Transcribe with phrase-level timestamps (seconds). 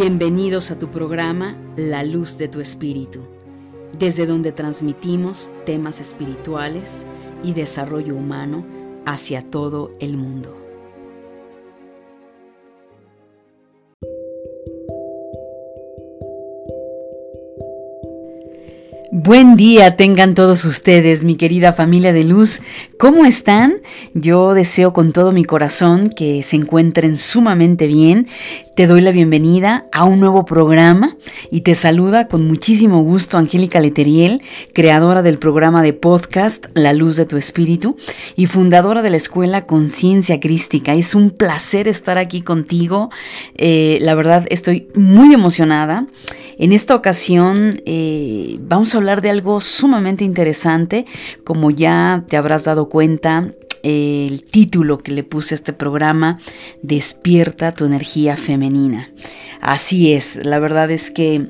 [0.00, 3.18] Bienvenidos a tu programa La Luz de tu Espíritu,
[3.98, 7.04] desde donde transmitimos temas espirituales
[7.42, 8.64] y desarrollo humano
[9.06, 10.56] hacia todo el mundo.
[19.10, 22.62] Buen día tengan todos ustedes, mi querida familia de luz.
[22.98, 23.74] ¿Cómo están?
[24.14, 28.28] Yo deseo con todo mi corazón que se encuentren sumamente bien.
[28.78, 31.16] Te doy la bienvenida a un nuevo programa
[31.50, 34.40] y te saluda con muchísimo gusto Angélica Leteriel,
[34.72, 37.96] creadora del programa de podcast La Luz de tu Espíritu
[38.36, 40.94] y fundadora de la escuela Conciencia Crística.
[40.94, 43.10] Es un placer estar aquí contigo.
[43.56, 46.06] Eh, la verdad estoy muy emocionada.
[46.56, 51.04] En esta ocasión eh, vamos a hablar de algo sumamente interesante.
[51.42, 53.54] Como ya te habrás dado cuenta,
[53.88, 56.38] el título que le puse a este programa,
[56.82, 59.08] Despierta tu energía femenina.
[59.60, 61.46] Así es, la verdad es que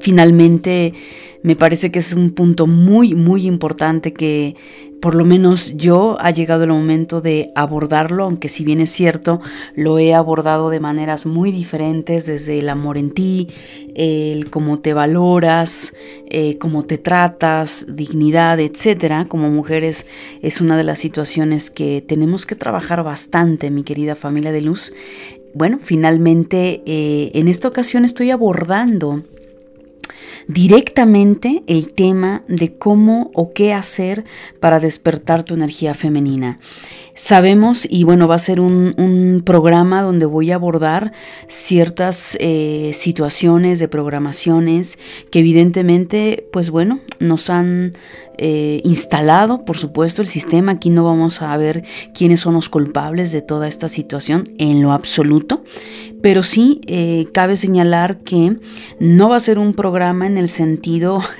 [0.00, 0.94] finalmente
[1.42, 4.56] me parece que es un punto muy, muy importante que
[5.00, 9.40] por lo menos yo ha llegado el momento de abordarlo, aunque si bien es cierto,
[9.74, 13.48] lo he abordado de maneras muy diferentes, desde el amor en ti,
[13.94, 15.94] el cómo te valoras,
[16.28, 19.26] eh, cómo te tratas, dignidad, etcétera.
[19.26, 20.06] Como mujeres
[20.42, 24.92] es una de las situaciones que tenemos que trabajar bastante, mi querida familia de luz.
[25.54, 29.24] Bueno, finalmente eh, en esta ocasión estoy abordando
[30.52, 34.24] directamente el tema de cómo o qué hacer
[34.58, 36.58] para despertar tu energía femenina.
[37.14, 41.12] Sabemos, y bueno, va a ser un, programa donde voy a abordar
[41.48, 44.98] ciertas eh, situaciones de programaciones
[45.30, 47.92] que evidentemente, pues bueno, nos han
[48.42, 50.72] eh, instalado, por supuesto, el sistema.
[50.72, 54.92] Aquí no vamos a ver quiénes son los culpables de toda esta situación en lo
[54.92, 55.62] absoluto,
[56.22, 58.56] pero sí eh, cabe señalar que
[58.98, 61.20] no va a ser un programa en el sentido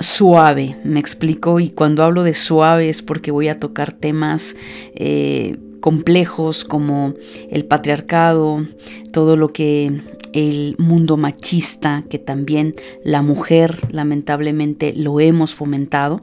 [0.00, 4.56] suave, me explico, y cuando hablo de suave es porque voy a tocar temas
[4.94, 7.14] eh, complejos como
[7.50, 8.64] el patriarcado,
[9.12, 10.00] todo lo que
[10.32, 12.74] el mundo machista, que también
[13.04, 16.22] la mujer lamentablemente lo hemos fomentado.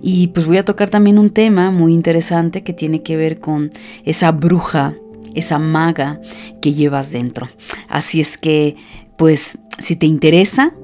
[0.00, 3.70] Y pues voy a tocar también un tema muy interesante que tiene que ver con
[4.04, 4.94] esa bruja,
[5.34, 6.20] esa maga
[6.60, 7.48] que llevas dentro.
[7.88, 8.76] Así es que,
[9.16, 10.74] pues, si te interesa,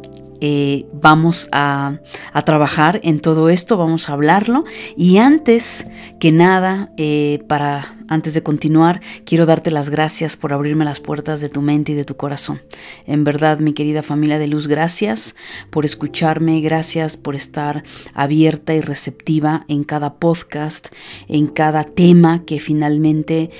[0.41, 2.01] eh, vamos a,
[2.45, 4.65] trabajar en todo esto, vamos a hablarlo.
[4.97, 5.87] Y antes
[6.19, 11.43] que nada, eh, para antes de continuar, quiero darte las gracias por abrirme las puertas
[11.43, 12.61] de tu mente y de tu corazón.
[13.07, 15.37] En verdad, mi querida familia de luz, gracias
[15.71, 17.83] por escucharme, gracias por estar
[18.15, 20.89] abierta y receptiva en cada podcast,
[21.29, 23.51] en cada tema que finalmente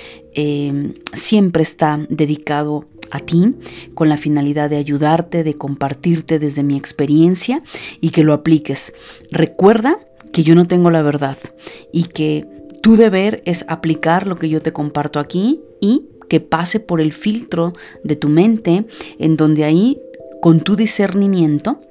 [0.41, 3.55] eh, siempre está dedicado a ti
[3.93, 7.61] con la finalidad de ayudarte, de compartirte desde mi experiencia
[7.99, 8.93] y que lo apliques.
[9.31, 9.99] Recuerda
[10.31, 11.37] que yo no tengo la verdad
[11.91, 12.47] y que
[12.81, 17.11] tu deber es aplicar lo que yo te comparto aquí y que pase por el
[17.11, 17.73] filtro
[18.05, 18.85] de tu mente
[19.17, 19.99] en donde ahí
[20.41, 21.81] con tu discernimiento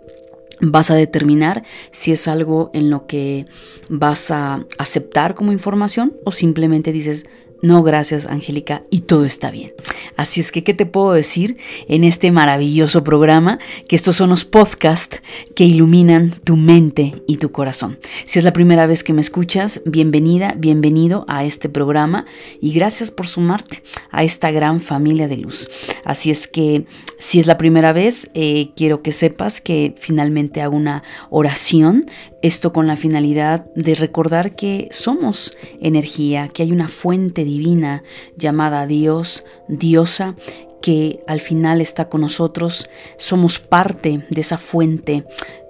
[0.62, 3.44] vas a determinar si es algo en lo que
[3.90, 7.26] vas a aceptar como información o simplemente dices,
[7.60, 9.72] no, gracias, Angélica, y todo está bien.
[10.16, 11.56] Así es que, ¿qué te puedo decir
[11.88, 13.58] en este maravilloso programa?
[13.88, 15.22] Que estos son los podcasts
[15.56, 17.98] que iluminan tu mente y tu corazón.
[18.24, 22.26] Si es la primera vez que me escuchas, bienvenida, bienvenido a este programa
[22.60, 25.68] y gracias por sumarte a esta gran familia de luz.
[26.04, 26.86] Así es que,
[27.18, 32.06] si es la primera vez, eh, quiero que sepas que finalmente hago una oración
[32.42, 38.02] esto con la finalidad de recordar que somos energía, que hay una fuente divina
[38.36, 40.36] llamada Dios, diosa,
[40.80, 45.24] que al final está con nosotros, somos parte de esa fuente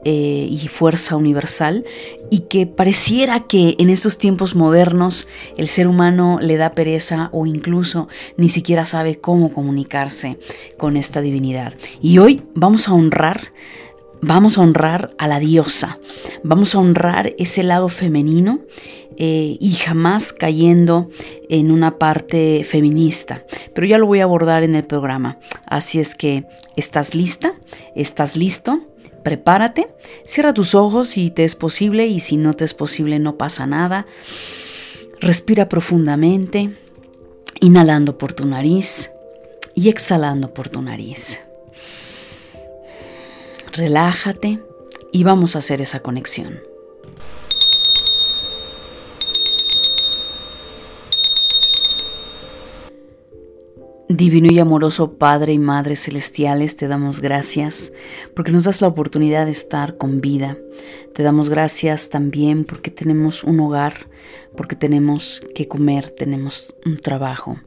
[0.04, 1.84] eh, y fuerza universal
[2.30, 5.26] y que pareciera que en estos tiempos modernos
[5.56, 10.38] el ser humano le da pereza o incluso ni siquiera sabe cómo comunicarse
[10.76, 11.74] con esta divinidad.
[12.00, 13.52] Y hoy vamos a honrar
[14.20, 15.98] Vamos a honrar a la diosa,
[16.42, 18.60] vamos a honrar ese lado femenino
[19.16, 21.08] eh, y jamás cayendo
[21.48, 23.44] en una parte feminista.
[23.74, 25.38] Pero ya lo voy a abordar en el programa.
[25.66, 27.54] Así es que, ¿estás lista?
[27.94, 28.80] ¿Estás listo?
[29.22, 29.88] Prepárate,
[30.24, 33.66] cierra tus ojos si te es posible y si no te es posible no pasa
[33.66, 34.06] nada.
[35.20, 36.70] Respira profundamente,
[37.60, 39.10] inhalando por tu nariz
[39.74, 41.47] y exhalando por tu nariz.
[43.78, 44.60] Relájate
[45.12, 46.58] y vamos a hacer esa conexión.
[54.08, 57.92] Divino y amoroso Padre y Madre Celestiales, te damos gracias
[58.34, 60.58] porque nos das la oportunidad de estar con vida.
[61.14, 64.08] Te damos gracias también porque tenemos un hogar,
[64.56, 67.60] porque tenemos que comer, tenemos un trabajo.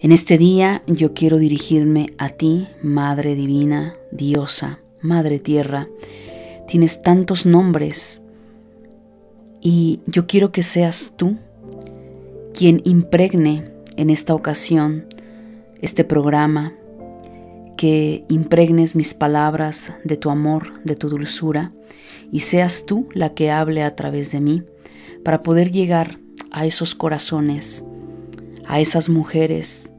[0.00, 5.88] En este día yo quiero dirigirme a ti, Madre Divina, Diosa, Madre Tierra.
[6.68, 8.22] Tienes tantos nombres
[9.60, 11.36] y yo quiero que seas tú
[12.54, 15.06] quien impregne en esta ocasión
[15.82, 16.74] este programa,
[17.76, 21.72] que impregnes mis palabras de tu amor, de tu dulzura,
[22.30, 24.62] y seas tú la que hable a través de mí
[25.24, 26.20] para poder llegar
[26.52, 27.84] a esos corazones,
[28.68, 29.92] a esas mujeres,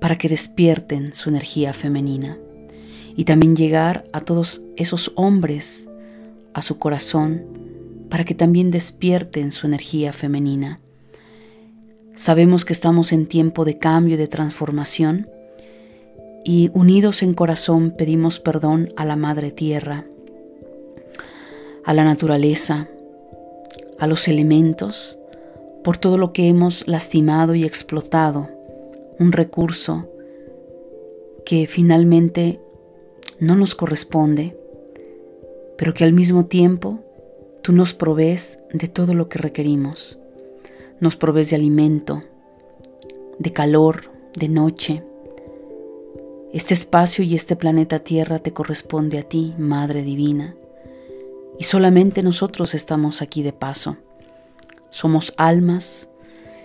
[0.00, 2.36] para que despierten su energía femenina
[3.16, 5.88] y también llegar a todos esos hombres,
[6.52, 7.44] a su corazón,
[8.10, 10.80] para que también despierten su energía femenina.
[12.14, 15.28] Sabemos que estamos en tiempo de cambio y de transformación
[16.44, 20.06] y unidos en corazón pedimos perdón a la Madre Tierra,
[21.84, 22.88] a la naturaleza,
[23.98, 25.18] a los elementos,
[25.88, 28.50] por todo lo que hemos lastimado y explotado,
[29.18, 30.06] un recurso
[31.46, 32.60] que finalmente
[33.40, 34.54] no nos corresponde,
[35.78, 36.98] pero que al mismo tiempo
[37.62, 40.18] tú nos provees de todo lo que requerimos
[41.00, 42.22] nos provees de alimento,
[43.38, 45.02] de calor, de noche.
[46.52, 50.54] Este espacio y este planeta Tierra te corresponde a ti, Madre Divina,
[51.58, 53.96] y solamente nosotros estamos aquí de paso.
[54.98, 56.08] Somos almas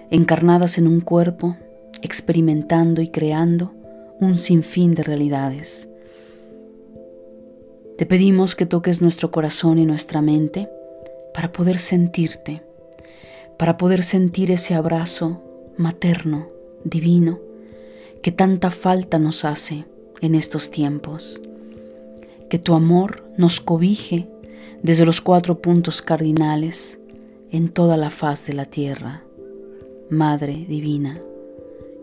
[0.10, 1.56] encarnadas en un cuerpo,
[2.02, 3.76] experimentando y creando
[4.20, 5.88] un sinfín de realidades.
[7.96, 10.68] Te pedimos que toques nuestro corazón y nuestra mente
[11.32, 12.64] para poder sentirte
[13.60, 15.44] para poder sentir ese abrazo
[15.78, 16.50] materno,
[16.84, 17.40] divino,
[18.24, 19.86] que tanta falta nos hace
[20.22, 21.40] en estos tiempos.
[22.50, 24.28] Que tu amor nos cobije
[24.82, 27.00] desde los cuatro puntos cardinales
[27.54, 29.24] en toda la faz de la tierra.
[30.10, 31.22] Madre Divina,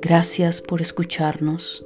[0.01, 1.85] gracias por escucharnos,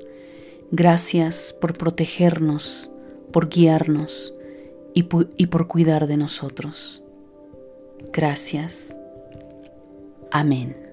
[0.70, 2.90] gracias por protegernos,
[3.32, 4.34] por guiarnos
[4.92, 7.02] y por, cuidar de nosotros.
[8.12, 8.96] Gracias.
[10.30, 10.83] Amén.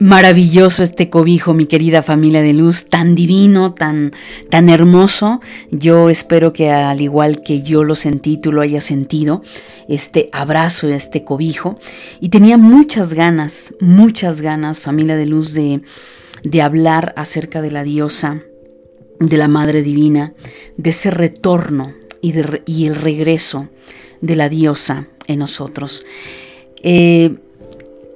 [0.00, 4.12] Maravilloso este cobijo, mi querida familia de luz, tan divino, tan,
[4.48, 5.42] tan hermoso.
[5.70, 9.42] Yo espero que al igual que yo lo sentí, tú lo hayas sentido,
[9.88, 11.78] este abrazo, este cobijo.
[12.18, 15.82] Y tenía muchas ganas, muchas ganas, familia de luz, de,
[16.44, 18.40] de hablar acerca de la diosa,
[19.18, 20.32] de la Madre Divina,
[20.78, 21.92] de ese retorno
[22.22, 22.32] y,
[22.64, 23.68] y el regreso
[24.22, 26.06] de la diosa en nosotros.
[26.82, 27.36] Eh,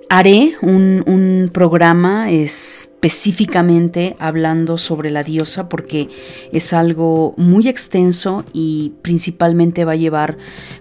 [0.08, 6.08] Haré un, programa específicamente hablando sobre la diosa porque
[6.52, 10.36] es algo muy extenso y principalmente va a llevar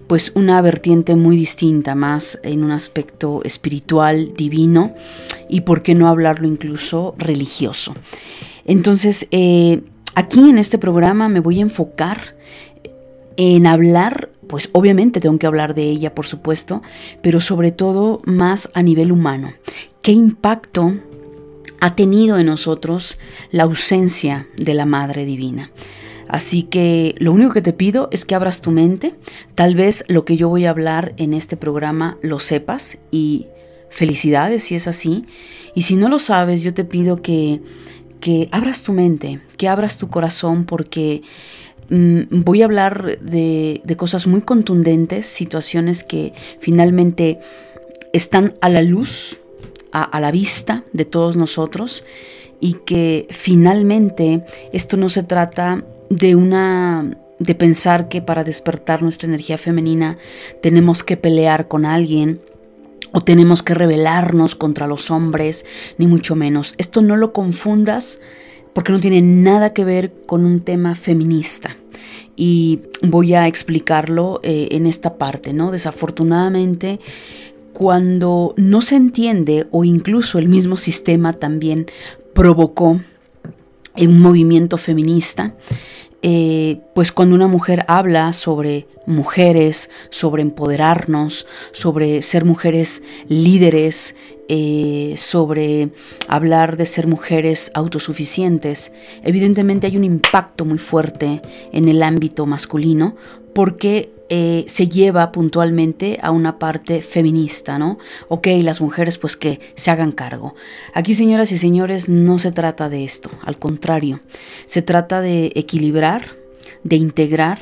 [0.08, 4.94] pues una vertiente muy distinta, más en un aspecto espiritual, divino
[5.48, 7.94] y por qué no hablarlo incluso religioso.
[8.64, 9.82] Entonces, eh,
[10.14, 12.34] aquí en este programa me voy a enfocar
[13.36, 16.82] en hablar pues obviamente tengo que hablar de ella, por supuesto,
[17.22, 19.52] pero sobre todo más a nivel humano.
[20.02, 20.94] ¿Qué impacto
[21.80, 23.18] ha tenido en nosotros
[23.50, 25.70] la ausencia de la Madre Divina?
[26.28, 29.14] Así que lo único que te pido es que abras tu mente.
[29.54, 33.46] Tal vez lo que yo voy a hablar en este programa lo sepas y
[33.90, 35.26] felicidades si es así.
[35.74, 37.60] Y si no lo sabes, yo te pido que,
[38.20, 41.22] que abras tu mente, que abras tu corazón porque
[41.88, 47.38] voy a hablar de, cosas muy contundentes, situaciones que finalmente
[48.12, 49.40] están a la luz,
[49.92, 52.04] a, la vista de todos nosotros
[52.60, 59.28] y que finalmente esto no se trata de una de pensar que para despertar nuestra
[59.28, 60.16] energía femenina
[60.62, 62.40] tenemos que pelear con alguien
[63.12, 65.64] o tenemos que rebelarnos contra los hombres,
[65.98, 66.74] ni mucho menos.
[66.78, 68.20] Esto no lo confundas
[68.74, 71.76] porque no tiene nada que ver con un tema feminista.
[72.36, 75.70] Y voy a explicarlo eh, en esta parte, ¿no?
[75.70, 76.98] Desafortunadamente,
[77.72, 81.86] cuando no se entiende o incluso el mismo sistema también
[82.32, 83.00] provocó
[83.96, 85.54] un movimiento feminista,
[86.26, 94.16] eh, pues cuando una mujer habla sobre mujeres, sobre empoderarnos, sobre ser mujeres líderes,
[94.48, 95.90] eh, sobre
[96.26, 98.90] hablar de ser mujeres autosuficientes,
[99.22, 103.16] evidentemente hay un impacto muy fuerte en el ámbito masculino
[103.52, 107.98] porque eh, se lleva puntualmente a una parte feminista, ¿no?
[108.28, 110.54] Ok, las mujeres pues que se hagan cargo.
[110.94, 114.20] Aquí, señoras y señores, no se trata de esto, al contrario,
[114.66, 116.30] se trata de equilibrar,
[116.84, 117.58] de integrar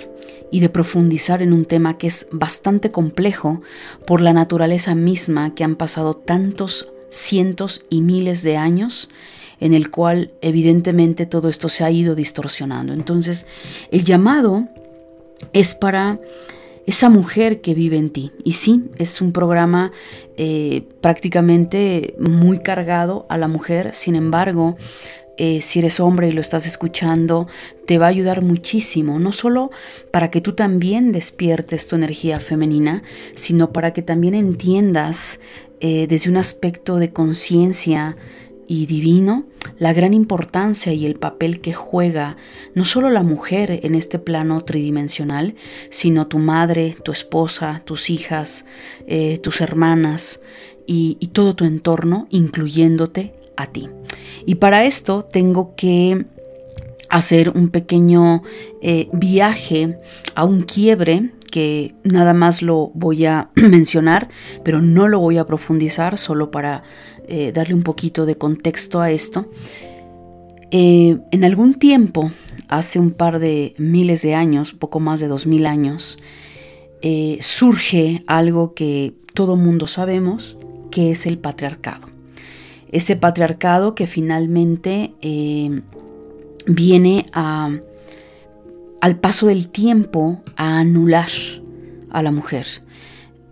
[0.53, 3.63] y de profundizar en un tema que es bastante complejo
[4.07, 9.09] por la naturaleza misma que han pasado tantos cientos y miles de años
[9.61, 12.93] en el cual evidentemente todo esto se ha ido distorsionando.
[12.93, 13.47] Entonces,
[13.93, 14.67] el llamado
[15.53, 16.21] es para
[16.87, 18.33] esa mujer que vive en ti.
[18.45, 19.93] Y sí, es un programa
[20.37, 24.77] eh, prácticamente muy cargado a la mujer, sin embargo,
[25.39, 27.47] eh, si eres hombre y lo estás escuchando,
[27.87, 29.71] te va a ayudar muchísimo, no solo
[30.11, 33.03] para que tú también despiertes tu energía femenina,
[33.35, 35.41] sino para que también entiendas
[35.81, 38.17] eh, desde un aspecto de conciencia,
[38.73, 39.45] y divino
[39.79, 42.37] la gran importancia y el papel que juega
[42.75, 45.55] no solo la mujer en este plano tridimensional,
[45.91, 48.65] sino tu madre, tu esposa, tus hijas,
[49.07, 50.41] eh, tus hermanas
[50.87, 53.89] y, todo tu entorno, incluyéndote a ti.
[54.47, 56.27] Y para esto tengo que
[57.09, 58.43] hacer un pequeño
[58.81, 59.99] eh, viaje
[60.35, 64.27] a un quiebre que nada más lo voy a mencionar,
[64.65, 66.83] pero no lo voy a profundizar, solo para
[67.29, 69.49] eh, darle un poquito de contexto a esto.
[70.73, 72.33] Eh, en algún tiempo,
[72.69, 76.19] hace un par de miles de años, poco más de dos mil años,
[77.03, 80.57] eh, surge algo que todo mundo sabemos,
[80.91, 82.09] que es el patriarcado.
[82.91, 85.13] Ese patriarcado que finalmente
[86.67, 87.71] viene a,
[89.03, 91.29] al paso del tiempo a anular
[92.13, 92.67] a la mujer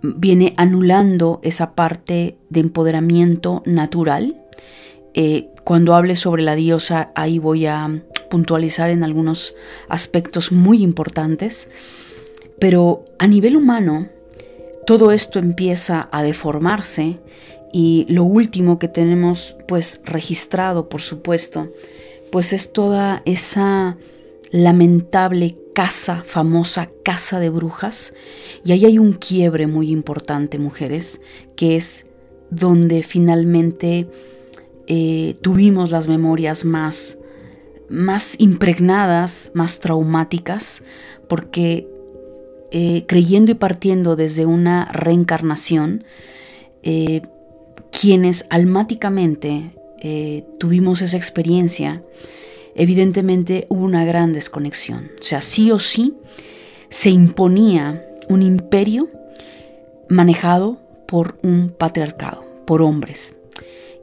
[0.00, 4.40] viene anulando esa parte de empoderamiento natural.
[5.12, 9.54] Eh, cuando hable sobre la diosa, ahí voy a puntualizar en algunos
[9.88, 11.68] aspectos muy importantes.
[12.60, 14.08] Pero a nivel humano,
[14.86, 17.18] todo esto empieza a deformarse
[17.72, 21.72] y lo último que tenemos pues registrado, por supuesto,
[22.30, 23.98] pues es toda esa
[24.50, 28.12] lamentable casa, famosa casa de brujas.
[28.64, 31.20] Y ahí hay un quiebre muy importante, mujeres,
[31.56, 32.06] que es
[32.50, 34.08] donde finalmente
[34.86, 37.18] eh, tuvimos las memorias más,
[37.88, 40.82] más impregnadas, más traumáticas,
[41.28, 41.88] porque
[42.72, 46.04] eh, creyendo y partiendo desde una reencarnación,
[46.82, 47.22] eh,
[47.92, 49.76] quienes almáticamente
[50.58, 52.02] tuvimos esa experiencia,
[52.74, 55.10] evidentemente hubo una gran desconexión.
[55.20, 56.14] O sea, sí o sí
[56.88, 59.08] se imponía un imperio
[60.08, 63.34] manejado por un patriarcado, por hombres.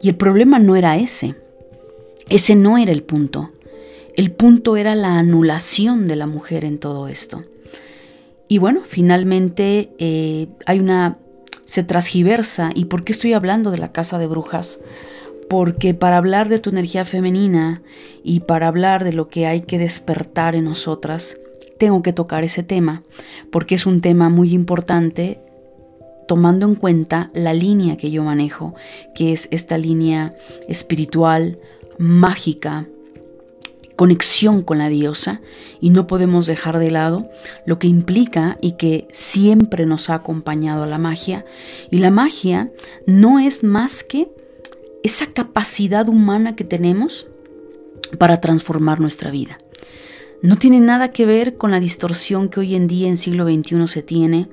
[0.01, 1.35] Y el problema no era ese.
[2.29, 3.51] Ese no era el punto.
[4.15, 7.43] El punto era la anulación de la mujer en todo esto.
[8.47, 11.17] Y bueno, finalmente eh, hay una...
[11.65, 12.71] se transgiversa.
[12.73, 14.79] ¿Y por qué estoy hablando de la casa de brujas?
[15.49, 17.81] Porque para hablar de tu energía femenina
[18.23, 21.37] y para hablar de lo que hay que despertar en nosotras,
[21.77, 23.03] tengo que tocar ese tema,
[23.51, 25.39] porque es un tema muy importante
[26.27, 28.75] tomando en cuenta la línea que yo manejo,
[29.15, 30.35] que es esta línea
[30.67, 31.57] espiritual,
[31.97, 32.87] mágica,
[33.95, 35.41] conexión con la diosa
[35.81, 37.29] y no podemos dejar de lado
[37.65, 41.45] lo que implica y que siempre nos ha acompañado a la magia.
[41.89, 42.71] Y la magia
[43.05, 44.29] no es más que
[45.03, 47.27] esa capacidad humana que tenemos
[48.17, 49.59] para transformar nuestra vida.
[50.41, 53.87] No tiene nada que ver con la distorsión que hoy en día en siglo XXI
[53.87, 54.49] se tiene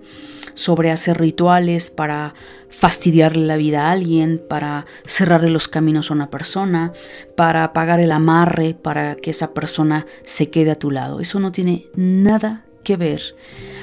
[0.54, 2.34] sobre hacer rituales para
[2.70, 6.92] fastidiarle la vida a alguien, para cerrarle los caminos a una persona,
[7.36, 11.20] para apagar el amarre para que esa persona se quede a tu lado.
[11.20, 13.36] Eso no tiene nada que ver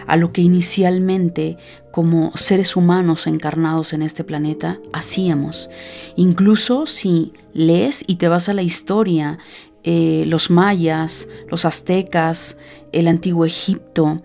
[0.07, 1.57] a lo que inicialmente
[1.91, 5.69] como seres humanos encarnados en este planeta hacíamos.
[6.15, 9.37] Incluso si lees y te vas a la historia,
[9.83, 12.57] eh, los mayas, los aztecas,
[12.91, 14.21] el antiguo Egipto,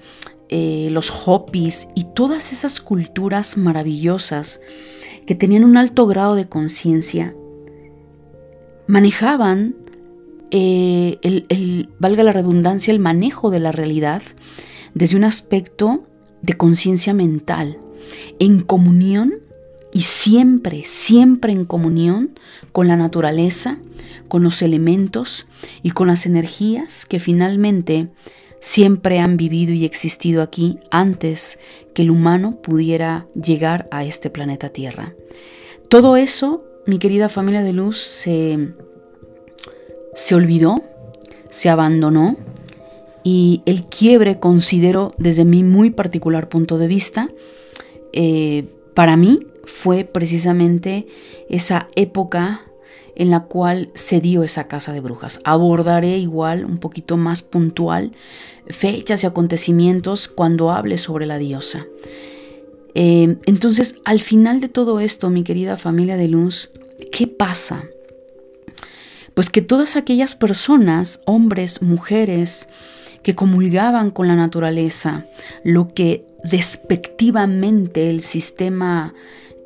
[0.48, 4.60] eh, los hopis y todas esas culturas maravillosas
[5.26, 7.34] que tenían un alto grado de conciencia,
[8.86, 9.74] manejaban
[10.52, 14.22] eh, el, valga la redundancia, el manejo de la realidad
[14.94, 16.04] desde un aspecto
[16.46, 17.78] de conciencia mental,
[18.38, 19.34] en comunión
[19.92, 22.38] y siempre, siempre en comunión
[22.72, 23.78] con la naturaleza,
[24.28, 25.46] con los elementos
[25.82, 28.08] y con las energías que finalmente
[28.60, 31.58] siempre han vivido y existido aquí antes
[31.94, 35.14] que el humano pudiera llegar a este planeta Tierra.
[35.88, 38.74] Todo eso, mi querida familia de luz, se,
[40.14, 40.82] se olvidó,
[41.50, 42.36] se abandonó
[43.28, 47.28] Y el quiebre considero desde mi muy particular punto de vista,
[48.12, 51.08] eh, para mí fue precisamente
[51.48, 52.62] esa época
[53.16, 55.40] en la cual se dio esa casa de brujas.
[55.42, 58.12] Abordaré igual, un poquito más puntual,
[58.68, 61.84] fechas y acontecimientos cuando hable sobre la diosa.
[62.94, 66.70] Eh, entonces, al final de todo esto, mi querida familia de luz,
[67.10, 67.86] ¿qué pasa?
[69.34, 72.68] Pues que todas aquellas personas, hombres, mujeres,
[73.26, 75.26] que comulgaban con la naturaleza,
[75.64, 79.14] lo que despectivamente el sistema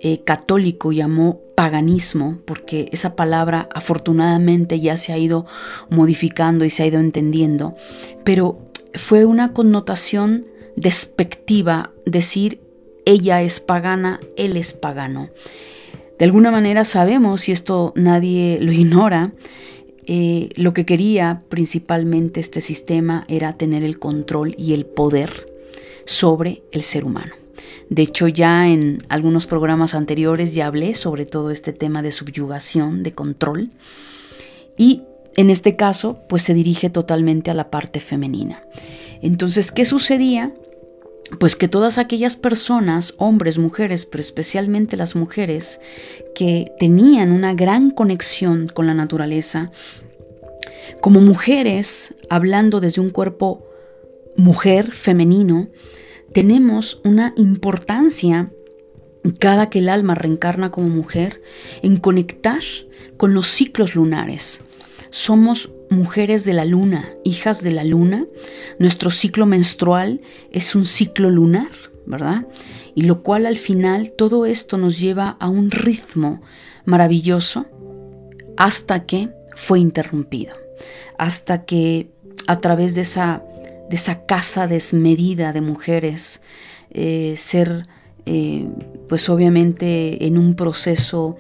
[0.01, 5.45] eh, católico llamó paganismo, porque esa palabra afortunadamente ya se ha ido
[5.91, 7.75] modificando y se ha ido entendiendo,
[8.25, 12.63] pero fue una connotación despectiva decir
[13.05, 15.29] ella es pagana, él es pagano.
[16.19, 19.35] De alguna manera sabemos, y esto nadie lo ignora,
[20.13, 25.31] eh, lo que quería principalmente este sistema era tener el control y el poder
[26.05, 27.33] sobre el ser humano.
[27.91, 33.05] De hecho, ya en algunos programas anteriores ya hablé sobre todo este tema de subyugación,
[33.05, 33.71] de control.
[34.77, 35.03] Y
[35.37, 38.65] en este caso, pues se dirige totalmente a la parte femenina.
[39.23, 40.53] Entonces, ¿qué sucedía?
[41.39, 45.81] Pues que todas aquellas personas, hombres, mujeres, pero especialmente las mujeres,
[46.35, 49.71] que tenían una gran conexión con la naturaleza,
[51.01, 53.67] como mujeres, hablando desde un cuerpo
[54.37, 55.69] mujer, femenino,
[56.33, 58.53] tenemos una importancia
[59.39, 61.43] cada que el alma reencarna como mujer
[61.83, 62.61] en conectar
[63.17, 64.63] con los ciclos lunares.
[65.11, 68.27] Somos mujeres de la luna, hijas de la luna.
[68.79, 70.21] Nuestro ciclo menstrual
[70.51, 71.71] es un ciclo lunar,
[72.07, 72.47] ¿verdad?
[72.95, 76.41] Y lo cual al final todo esto nos lleva a un ritmo
[76.85, 77.67] maravilloso
[78.57, 80.55] hasta que fue interrumpido,
[81.19, 82.11] hasta que
[82.47, 83.43] a través de esa
[83.91, 86.41] de esa casa desmedida de mujeres,
[86.91, 87.83] eh, ser
[88.25, 88.69] eh,
[89.09, 91.37] pues obviamente en un proceso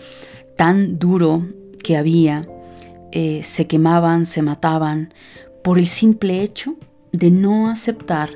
[0.57, 1.47] tan duro
[1.85, 2.49] que había,
[3.13, 5.13] eh, se quemaban, se mataban,
[5.63, 6.77] por el simple hecho
[7.13, 8.31] de no aceptar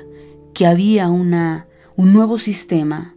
[0.53, 3.15] que había una, un nuevo sistema,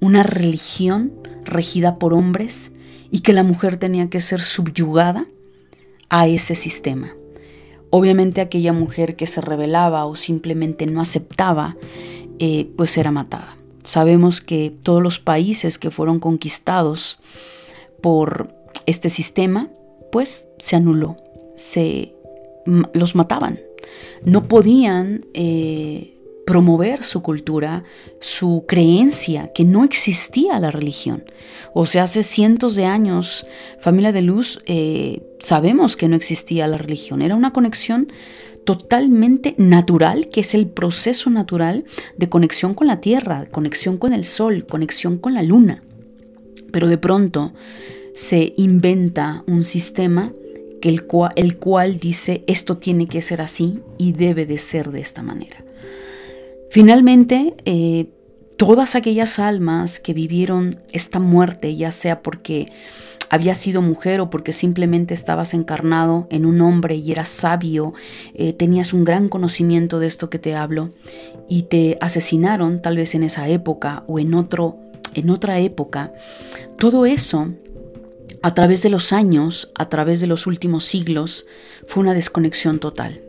[0.00, 1.12] una religión
[1.44, 2.72] regida por hombres
[3.10, 5.26] y que la mujer tenía que ser subyugada
[6.08, 7.14] a ese sistema.
[7.90, 11.76] Obviamente aquella mujer que se rebelaba o simplemente no aceptaba,
[12.38, 13.56] eh, pues era matada.
[13.84, 17.18] Sabemos que todos los países que fueron conquistados
[18.02, 18.54] por
[18.86, 19.70] este sistema,
[20.10, 21.16] pues se anuló,
[21.56, 22.14] se
[22.92, 23.60] los mataban.
[24.22, 26.16] No podían eh,
[26.46, 27.84] promover su cultura,
[28.20, 31.24] su creencia, que no existía la religión.
[31.74, 33.46] O sea, hace cientos de años,
[33.80, 37.20] familia de luz, eh, sabemos que no existía la religión.
[37.20, 38.08] Era una conexión
[38.64, 41.84] totalmente natural, que es el proceso natural
[42.16, 45.82] de conexión con la tierra, conexión con el sol, conexión con la luna.
[46.72, 47.52] Pero de pronto
[48.16, 50.32] se inventa un sistema
[50.80, 51.04] que el,
[51.58, 55.62] cual, dice esto tiene que ser así y debe de ser de esta manera.
[56.70, 58.06] Finalmente, eh,
[58.56, 62.72] todas aquellas almas que vivieron esta muerte, ya sea porque
[63.28, 67.92] había sido mujer o porque simplemente estabas encarnado en un hombre y eras sabio,
[68.32, 70.90] eh, tenías un gran conocimiento de esto que te hablo
[71.50, 74.78] y te asesinaron tal vez en esa época o en otro
[75.14, 76.12] en otra época,
[76.78, 77.48] todo eso
[78.42, 81.46] a través de los años, a través de los últimos siglos,
[81.86, 83.22] fue una desconexión total.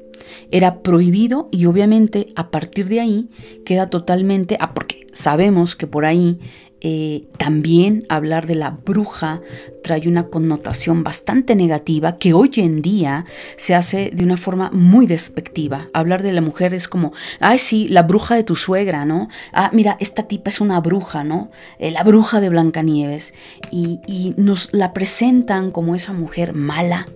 [0.51, 3.29] Era prohibido y obviamente a partir de ahí
[3.65, 6.39] queda totalmente, ah, porque sabemos que por ahí
[6.81, 9.41] eh, también hablar de la bruja
[9.83, 15.07] trae una connotación bastante negativa que hoy en día se hace de una forma muy
[15.07, 15.87] despectiva.
[15.93, 19.29] Hablar de la mujer es como, ay sí, la bruja de tu suegra, ¿no?
[19.53, 21.49] Ah, mira, esta tipa es una bruja, ¿no?
[21.79, 23.33] Eh, la bruja de Blancanieves.
[23.71, 27.07] Y, y nos la presentan como esa mujer mala,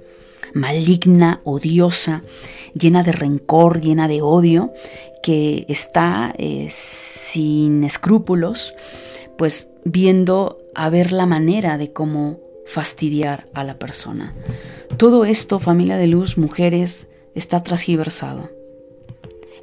[0.54, 2.24] maligna, odiosa
[2.74, 4.74] llena de rencor, llena de odio,
[5.22, 8.74] que está eh, sin escrúpulos,
[9.42, 14.36] pues viendo a ver la manera de cómo fastidiar a la persona.
[14.98, 18.52] Todo esto, familia de luz, mujeres, está transgiversado.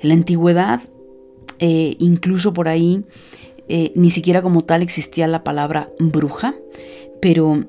[0.00, 0.80] En la antigüedad,
[1.60, 3.04] eh, incluso por ahí,
[3.68, 6.56] eh, ni siquiera como tal existía la palabra bruja,
[7.22, 7.64] pero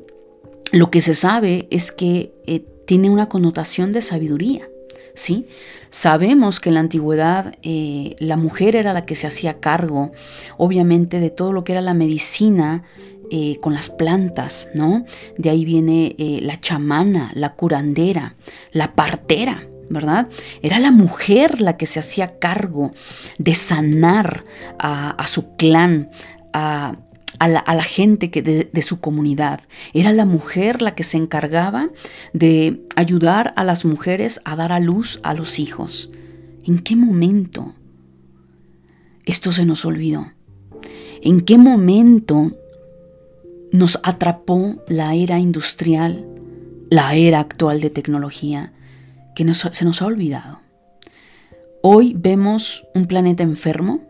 [0.72, 2.34] lo que se sabe es que
[2.88, 4.67] tiene una connotación de sabiduría.
[5.19, 5.47] ¿Sí?
[5.89, 10.12] Sabemos que en la antigüedad eh, la mujer era la que se hacía cargo,
[10.58, 12.84] obviamente, de todo lo que era la medicina
[13.29, 15.05] eh, con las plantas, ¿no?
[15.38, 18.36] De ahí viene eh, la chamana, la curandera,
[18.71, 20.29] la partera, ¿verdad?
[20.62, 22.93] Era la mujer la que se hacía cargo
[23.38, 24.45] de sanar
[24.79, 26.10] a, su clan,
[26.53, 26.95] a,
[27.39, 29.62] la, gente que de, de, su comunidad.
[29.94, 31.89] Era la mujer la que se encargaba
[32.34, 36.12] de ayudar a las mujeres a dar a luz a los hijos.
[36.65, 37.76] ¿En qué momento
[39.26, 40.34] esto se nos olvidó?
[41.22, 42.52] ¿En qué momento
[43.72, 46.26] nos atrapó la era industrial,
[46.89, 48.74] la era actual de tecnología,
[49.36, 50.62] que se nos ha olvidado?
[51.82, 54.02] Hoy vemos un planeta enfermo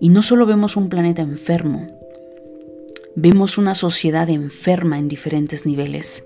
[0.00, 1.86] y no solo vemos un planeta enfermo,
[3.16, 6.24] vemos una sociedad enferma en diferentes niveles.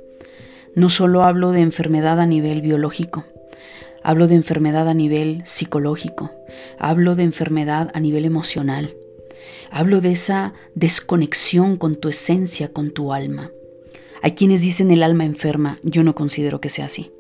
[0.75, 3.25] No solo hablo de enfermedad a nivel biológico,
[4.03, 6.31] hablo de enfermedad a nivel psicológico,
[6.79, 8.95] hablo de enfermedad a nivel emocional,
[9.71, 13.51] hablo de esa desconexión con tu esencia, con tu alma.
[14.23, 17.13] Hay quienes dicen el alma enferma, yo no considero que sea así.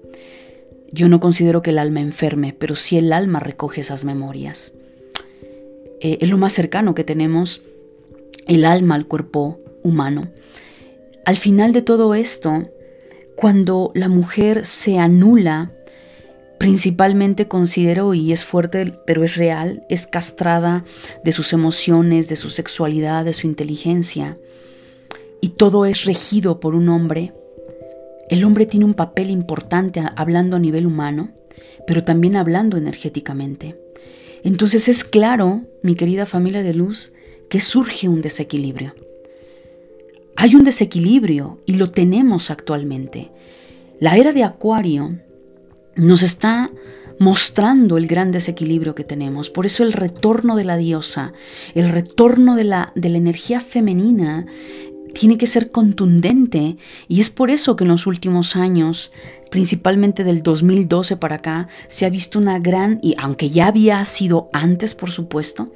[0.91, 4.73] Yo no considero que el alma enferme, pero sí el alma recoge esas memorias.
[6.01, 7.61] Eh, es lo más cercano que tenemos
[8.47, 10.29] el alma al cuerpo humano.
[11.25, 12.71] Al final de todo esto,
[13.37, 15.73] cuando la mujer se anula,
[16.59, 20.85] principalmente considero, y es fuerte, pero es real, es castrada
[21.25, 24.39] de sus emociones, de su sexualidad, de su inteligencia,
[25.41, 27.33] y todo es regido por un hombre,
[28.29, 31.31] el hombre tiene un papel importante hablando a nivel humano,
[31.87, 33.81] pero también hablando energéticamente.
[34.45, 37.13] Entonces es claro, mi querida familia de luz,
[37.49, 38.95] que surge un desequilibrio.
[40.37, 43.31] Hay un desequilibrio y lo tenemos actualmente.
[44.01, 45.19] La era de Acuario
[45.97, 46.71] nos está
[47.19, 49.51] mostrando el gran desequilibrio que tenemos.
[49.51, 51.33] Por eso el retorno de la diosa,
[51.75, 54.47] el retorno de la, de la energía femenina
[55.13, 56.77] tiene que ser contundente
[57.09, 59.11] y es por eso que en los últimos años,
[59.51, 64.49] principalmente del 2012 para acá, se ha visto una gran, y aunque ya había sido
[64.53, 65.73] antes por supuesto,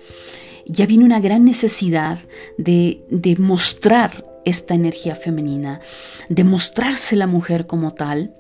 [0.67, 2.19] ya viene una gran necesidad
[2.59, 5.81] de, de mostrar esta energía femenina,
[6.29, 8.35] de mostrarse la mujer como tal,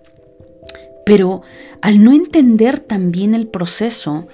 [1.04, 1.42] pero
[1.80, 4.28] al no entender también el proceso,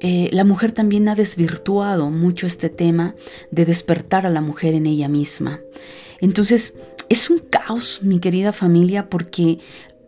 [0.00, 3.14] eh, la mujer también ha desvirtuado mucho este tema
[3.50, 5.60] de despertar a la mujer en ella misma.
[6.20, 6.74] Entonces,
[7.08, 9.58] es un caos, mi querida familia, porque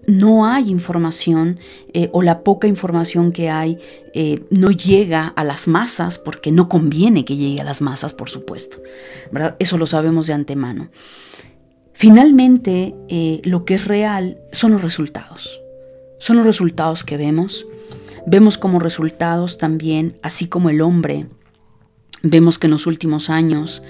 [0.06, 1.58] no hay información
[1.92, 3.78] eh, o la poca información que hay
[4.14, 8.30] eh, no llega a las masas porque no conviene que llegue a las masas, por
[8.30, 8.78] supuesto.
[9.58, 10.90] Eso lo sabemos de antemano.
[11.92, 12.94] Finalmente,
[13.44, 15.60] lo que es real son los resultados.
[16.18, 17.66] Son los resultados que vemos
[18.26, 21.26] Vemos como resultados también, así como el hombre,
[22.24, 23.82] vemos que en los últimos años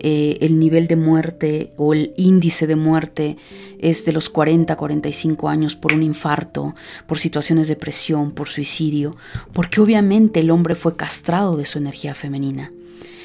[0.00, 3.36] eh, el nivel de muerte o el índice de muerte
[3.78, 6.74] es de los 40 45 años por un infarto,
[7.06, 9.14] por situaciones de presión, por suicidio,
[9.52, 12.72] porque obviamente el hombre fue castrado de su energía femenina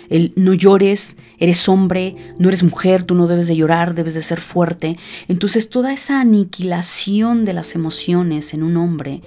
[0.09, 4.21] el no llores, eres hombre, no eres mujer, tú no debes de llorar, debes de
[4.21, 4.97] ser fuerte.
[5.27, 9.21] Entonces toda esa aniquilación de las emociones en un hombre,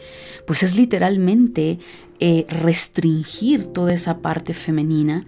[0.47, 1.79] pues es literalmente
[2.21, 5.25] eh, restringir toda esa parte femenina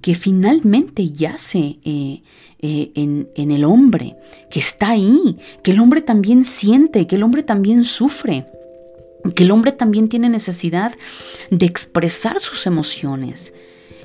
[0.00, 2.22] que finalmente yace eh,
[2.58, 4.16] eh, en, en el hombre,
[4.50, 8.46] que está ahí, que el hombre también siente, que el hombre también sufre
[9.36, 10.92] que el hombre también tiene necesidad
[11.50, 13.54] de expresar sus emociones,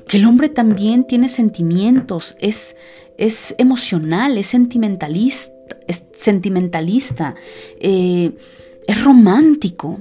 [0.08, 2.76] que el hombre también tiene sentimientos, es,
[3.18, 5.54] es emocional, es sentimentalista,
[5.86, 7.34] es, sentimentalista
[7.78, 8.32] eh,
[8.86, 10.00] es romántico.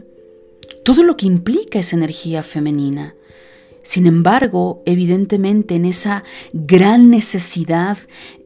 [0.83, 3.15] Todo lo que implica esa energía femenina.
[3.83, 7.97] Sin embargo, evidentemente en esa gran necesidad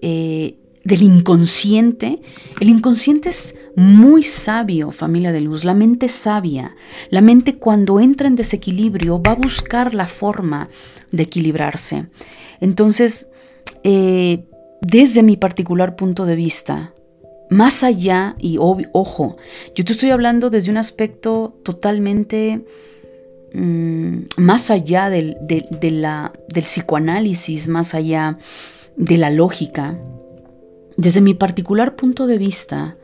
[0.02, 2.21] eh, del inconsciente,
[2.60, 6.76] el inconsciente es muy sabio, familia de luz, la mente sabia.
[7.10, 10.69] La mente cuando entra en desequilibrio va a buscar la forma
[11.12, 12.08] de equilibrarse.
[12.60, 13.28] Entonces,
[13.84, 14.45] eh,
[14.82, 16.93] desde mi particular punto de vista,
[17.50, 19.38] más allá, y ojo,
[19.76, 22.65] yo te estoy hablando desde un aspecto totalmente
[23.54, 25.38] mm, más allá del,
[25.82, 28.38] la, del psicoanálisis, más allá
[28.95, 30.00] de la lógica,
[30.97, 32.97] desde mi particular punto de vista,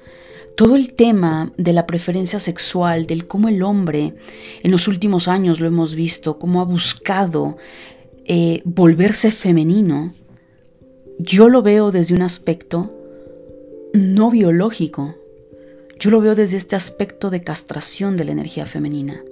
[0.55, 4.15] todo el tema de la preferencia sexual, del cómo el hombre
[4.63, 7.57] en los últimos años lo hemos visto, cómo ha buscado
[8.27, 10.13] eh, volverse femenino,
[11.19, 12.93] yo lo veo desde un aspecto
[13.93, 15.15] no biológico.
[15.99, 19.23] Yo lo veo desde este aspecto de castración de la energía femenina.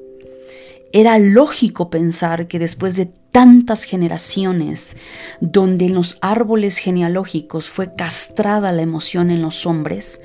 [0.93, 4.95] Era lógico pensar que después de tantas generaciones
[5.41, 10.21] donde en los árboles genealógicos fue castrada la emoción en los hombres,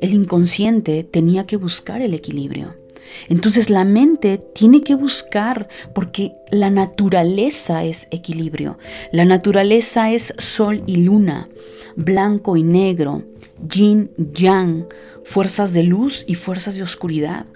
[0.00, 2.79] el inconsciente tenía que buscar el equilibrio.
[3.28, 8.78] Entonces la mente tiene que buscar, porque la naturaleza es equilibrio,
[9.12, 11.48] la naturaleza es sol y luna,
[11.96, 13.24] blanco y negro,
[13.68, 14.86] yin, yang,
[15.24, 17.46] fuerzas de luz y fuerzas de oscuridad.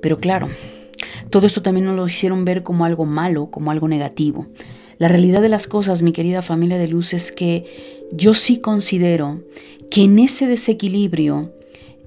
[0.00, 0.48] Pero claro,
[1.30, 4.46] todo esto también nos lo hicieron ver como algo malo, como algo negativo.
[4.98, 7.64] La realidad de las cosas, mi querida familia de luz, es que
[8.12, 9.42] yo sí considero
[9.90, 11.52] que en ese desequilibrio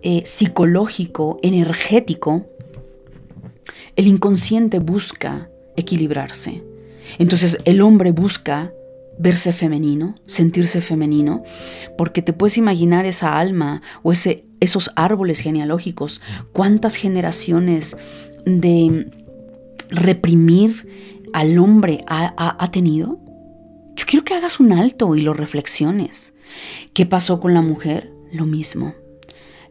[0.04, 2.46] eh, psicológico, energético,
[3.96, 6.64] el inconsciente busca equilibrarse.
[7.20, 8.74] Entonces el hombre busca
[9.20, 11.44] verse femenino, sentirse femenino,
[11.98, 17.96] porque te puedes imaginar esa alma o ese, esos árboles genealógicos, cuántas generaciones
[18.46, 19.12] de
[19.90, 20.88] reprimir
[21.34, 23.20] al hombre ha, ha tenido.
[23.96, 26.34] Yo quiero que hagas un alto y lo reflexiones.
[26.94, 28.12] ¿Qué pasó con la mujer?
[28.32, 28.96] Lo mismo.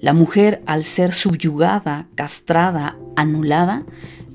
[0.00, 3.84] La mujer, al ser subyugada, castrada, anulada,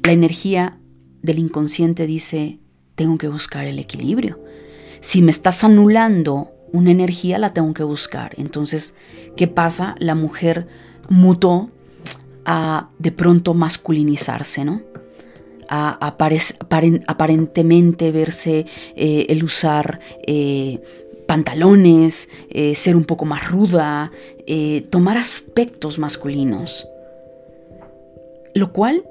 [0.03, 0.77] la energía
[1.23, 2.59] del inconsciente dice,
[2.93, 4.39] tengo que buscar el equilibrio.
[4.99, 8.33] Si me estás anulando una energía, la tengo que buscar.
[8.37, 8.93] Entonces,
[9.35, 9.95] ¿qué pasa?
[9.97, 10.67] La mujer
[11.09, 11.71] mutó
[12.45, 14.83] a de pronto masculinizarse, ¿no?
[15.67, 16.15] A,
[17.07, 20.79] aparentemente verse eh, el usar eh,
[21.27, 24.11] pantalones, eh, ser un poco más ruda,
[24.47, 26.87] eh, tomar aspectos masculinos.
[28.53, 29.03] Lo cual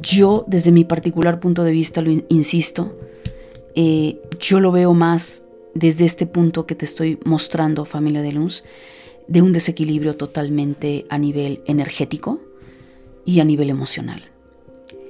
[0.00, 2.98] yo, desde mi particular punto de vista, lo insisto,
[3.74, 8.64] eh, yo lo veo más desde este punto que te estoy mostrando, familia de luz,
[9.28, 12.40] de un desequilibrio totalmente a nivel energético
[13.24, 14.22] y a nivel emocional.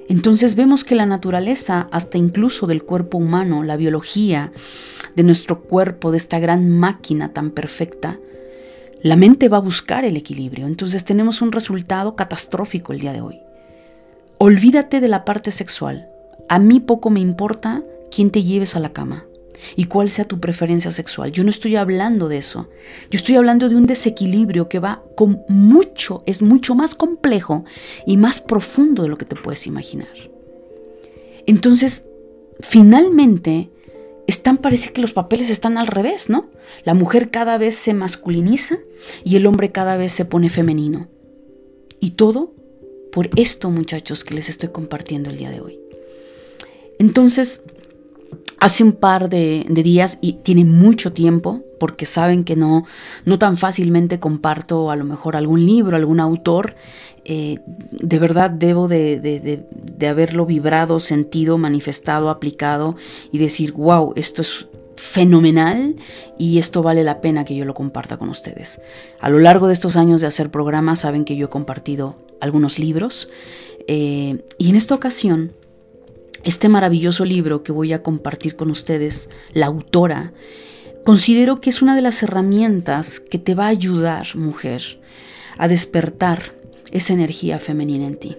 [0.09, 4.51] Entonces vemos que la naturaleza, hasta incluso del cuerpo humano, la biología
[5.15, 8.19] de nuestro cuerpo, de esta gran máquina tan perfecta,
[9.03, 10.65] la mente va a buscar el equilibrio.
[10.65, 13.39] Entonces tenemos un resultado catastrófico el día de hoy.
[14.39, 16.09] Olvídate de la parte sexual.
[16.49, 19.25] A mí poco me importa quién te lleves a la cama
[19.75, 21.31] y cuál sea tu preferencia sexual.
[21.31, 22.69] Yo no estoy hablando de eso.
[23.09, 27.65] Yo estoy hablando de un desequilibrio que va con mucho, es mucho más complejo
[28.05, 30.09] y más profundo de lo que te puedes imaginar.
[31.45, 32.05] Entonces,
[32.59, 33.69] finalmente,
[34.27, 36.49] están, parece que los papeles están al revés, ¿no?
[36.83, 38.77] La mujer cada vez se masculiniza
[39.23, 41.07] y el hombre cada vez se pone femenino.
[41.99, 42.53] Y todo
[43.11, 45.79] por esto, muchachos, que les estoy compartiendo el día de hoy.
[46.99, 47.63] Entonces,
[48.59, 52.85] hace un par de, días y tiene mucho tiempo porque saben que no,
[53.25, 56.75] no tan fácilmente comparto a lo mejor algún libro, algún autor.
[57.23, 57.59] Eh,
[57.91, 62.95] de verdad debo de, de, haberlo vibrado, sentido, manifestado, aplicado
[63.31, 65.95] y decir, wow, esto es fenomenal
[66.37, 68.81] y esto vale la pena que yo lo comparta con ustedes.
[69.21, 72.79] A lo largo de estos años de hacer programas saben que yo he compartido algunos
[72.79, 73.29] libros
[73.87, 75.53] eh, y en esta ocasión
[76.43, 80.33] este maravilloso libro que voy a compartir con ustedes, la autora,
[81.03, 84.99] considero que es una de las herramientas que te va a ayudar, mujer,
[85.57, 86.53] a despertar
[86.91, 88.37] esa energía femenina en ti.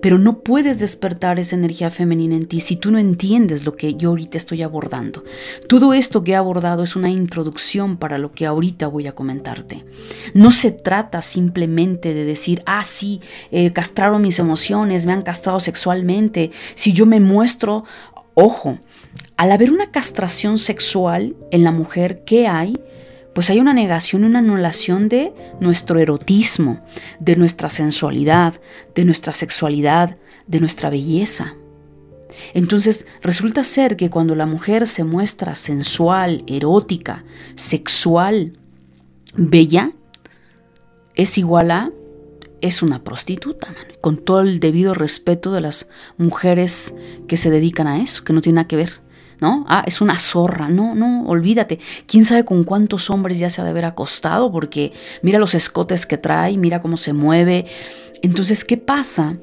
[0.00, 3.94] Pero no puedes despertar esa energía femenina en ti si tú no entiendes lo que
[3.94, 5.24] yo ahorita estoy abordando.
[5.68, 9.84] Todo esto que he abordado es una introducción para lo que ahorita voy a comentarte.
[10.34, 15.60] No se trata simplemente de decir, ah, sí, eh, castraron mis emociones, me han castrado
[15.60, 16.50] sexualmente.
[16.74, 17.84] Si yo me muestro,
[18.34, 18.78] ojo,
[19.36, 22.78] al haber una castración sexual en la mujer, ¿qué hay?
[23.34, 26.80] Pues hay una negación, una anulación de nuestro erotismo,
[27.18, 28.60] de nuestra sensualidad,
[28.94, 30.16] de nuestra sexualidad,
[30.46, 31.54] de nuestra belleza.
[32.52, 37.24] Entonces resulta ser que cuando la mujer se muestra sensual, erótica,
[37.56, 38.58] sexual,
[39.36, 39.90] bella,
[41.14, 41.90] es igual a,
[42.60, 46.94] es una prostituta, con todo el debido respeto de las mujeres
[47.28, 49.03] que se dedican a eso, que no tiene nada que ver.
[49.44, 49.66] ¿No?
[49.68, 51.78] Ah, es una zorra, no, no, olvídate.
[52.06, 54.50] ¿Quién sabe con cuántos hombres ya se ha de haber acostado?
[54.50, 57.66] Porque mira los escotes que trae, mira cómo se mueve.
[58.22, 59.36] Entonces, ¿qué pasa?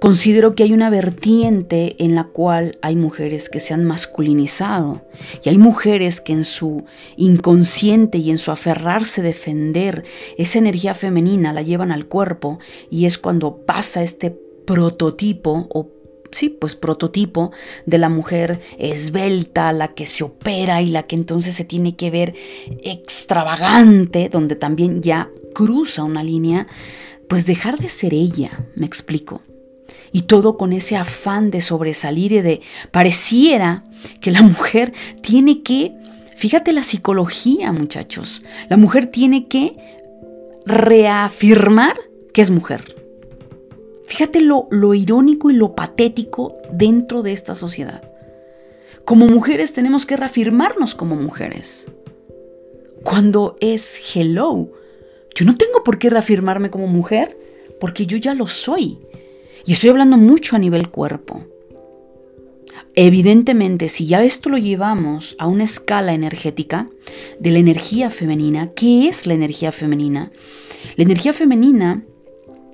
[0.00, 5.02] Considero que hay una vertiente en la cual hay mujeres que se han masculinizado
[5.42, 6.86] y hay mujeres que en su
[7.18, 10.02] inconsciente y en su aferrarse a defender
[10.38, 12.58] esa energía femenina la llevan al cuerpo
[12.90, 15.93] y es cuando pasa este prototipo o
[16.34, 17.52] sí, pues prototipo
[17.86, 22.10] de la mujer esbelta, la que se opera y la que entonces se tiene que
[22.10, 22.34] ver
[22.82, 26.66] extravagante, donde también ya cruza una línea,
[27.28, 29.42] pues dejar de ser ella, me explico.
[30.12, 33.84] Y todo con ese afán de sobresalir y de pareciera
[34.20, 34.92] que la mujer
[35.22, 35.92] tiene que,
[36.36, 39.76] fíjate la psicología muchachos, la mujer tiene que
[40.66, 41.94] reafirmar
[42.32, 42.93] que es mujer.
[44.04, 48.02] Fíjate lo, lo irónico y lo patético dentro de esta sociedad.
[49.04, 51.90] Como mujeres tenemos que reafirmarnos como mujeres.
[53.02, 54.70] Cuando es hello,
[55.34, 57.36] yo no tengo por qué reafirmarme como mujer
[57.80, 58.98] porque yo ya lo soy.
[59.66, 61.44] Y estoy hablando mucho a nivel cuerpo.
[62.96, 66.88] Evidentemente, si ya esto lo llevamos a una escala energética
[67.40, 70.30] de la energía femenina, ¿qué es la energía femenina?
[70.96, 72.04] La energía femenina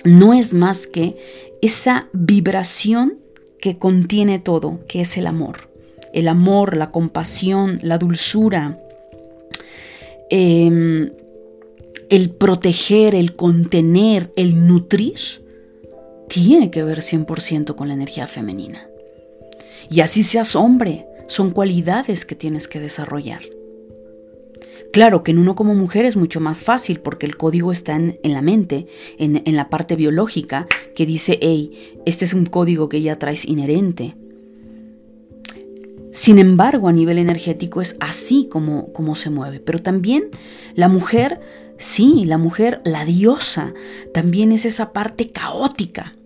[0.04, 1.16] no es más que
[1.62, 3.18] esa vibración
[3.60, 5.68] que contiene todo, que es el amor.
[6.12, 8.78] El amor, la compasión, la dulzura,
[10.30, 11.12] em,
[12.08, 15.18] el proteger, el contener, el nutrir,
[16.28, 18.88] tiene que ver 100% con la energía femenina.
[19.90, 23.42] Y así seas hombre, son cualidades que tienes que desarrollar.
[24.92, 28.18] Claro que en uno como mujer es mucho más fácil porque el código está en,
[28.24, 28.86] la mente,
[29.18, 31.70] en, la parte biológica, que dice, hey,
[32.06, 34.16] este es un código que ya traes inherente.
[36.12, 39.60] Sin embargo, a nivel energético es así como, como se mueve.
[39.60, 40.24] Pero también
[40.74, 41.40] la mujer,
[41.78, 43.72] sí, la mujer, la diosa,
[44.12, 46.16] también es esa parte caótica.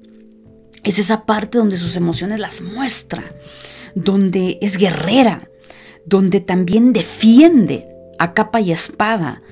[0.84, 3.24] Es esa parte donde sus emociones las muestra,
[3.94, 5.50] donde es guerrera,
[6.06, 9.42] donde también defiende a capa y espada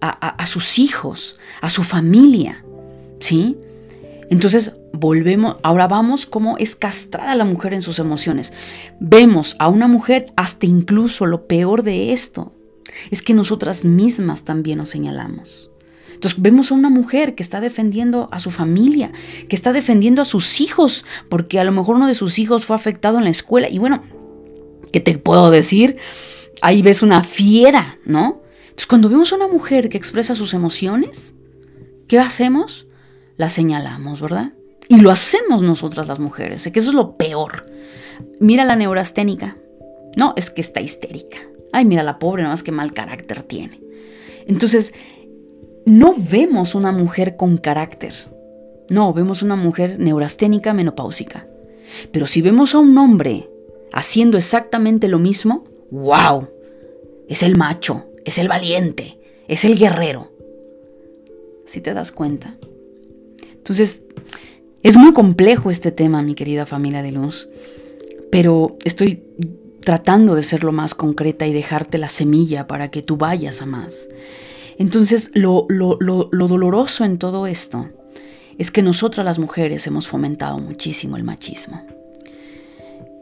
[0.00, 2.64] a, sus hijos, a su familia.
[3.20, 3.56] ¿Sí?
[4.30, 8.52] Entonces volvemos, ahora vamos cómo es castrada la mujer en sus emociones.
[8.98, 12.52] Vemos a una mujer hasta incluso lo peor de esto,
[13.10, 15.70] es que nosotras mismas también nos señalamos.
[16.14, 19.10] Entonces vemos a una mujer que está defendiendo a su familia,
[19.48, 22.76] que está defendiendo a sus hijos, porque a lo mejor uno de sus hijos fue
[22.76, 23.68] afectado en la escuela.
[23.68, 24.04] Y bueno,
[24.92, 25.96] ¿qué te puedo decir?
[26.62, 28.40] Ahí ves una fiera, ¿no?
[28.62, 31.34] Entonces cuando vemos a una mujer que expresa sus emociones,
[32.06, 32.86] ¿qué hacemos?
[33.36, 34.52] La señalamos, ¿verdad?
[34.88, 37.66] Y lo hacemos nosotras las mujeres, que eso es lo peor.
[38.38, 39.56] Mira la neurasténica.
[40.16, 41.38] No, es que está histérica.
[41.72, 43.80] Ay, mira la pobre, nada más que mal carácter tiene.
[44.46, 44.94] Entonces,
[45.84, 48.14] no vemos una mujer con carácter.
[48.88, 51.48] No, vemos una mujer neurasténica menopáusica.
[52.12, 53.50] Pero si vemos a un hombre
[53.92, 56.48] haciendo exactamente lo mismo, ¡wow!
[57.28, 60.32] Es el macho, es el valiente, es el guerrero.
[61.66, 62.56] Si te das cuenta.
[63.52, 64.02] Entonces,
[64.82, 67.48] es muy complejo este tema, mi querida familia de luz,
[68.30, 69.22] pero estoy
[69.80, 73.66] tratando de ser lo más concreta y dejarte la semilla para que tú vayas a
[73.66, 74.08] más.
[74.78, 77.90] Entonces, lo, doloroso en todo esto
[78.58, 82.01] es que nosotras las mujeres hemos fomentado muchísimo el machismo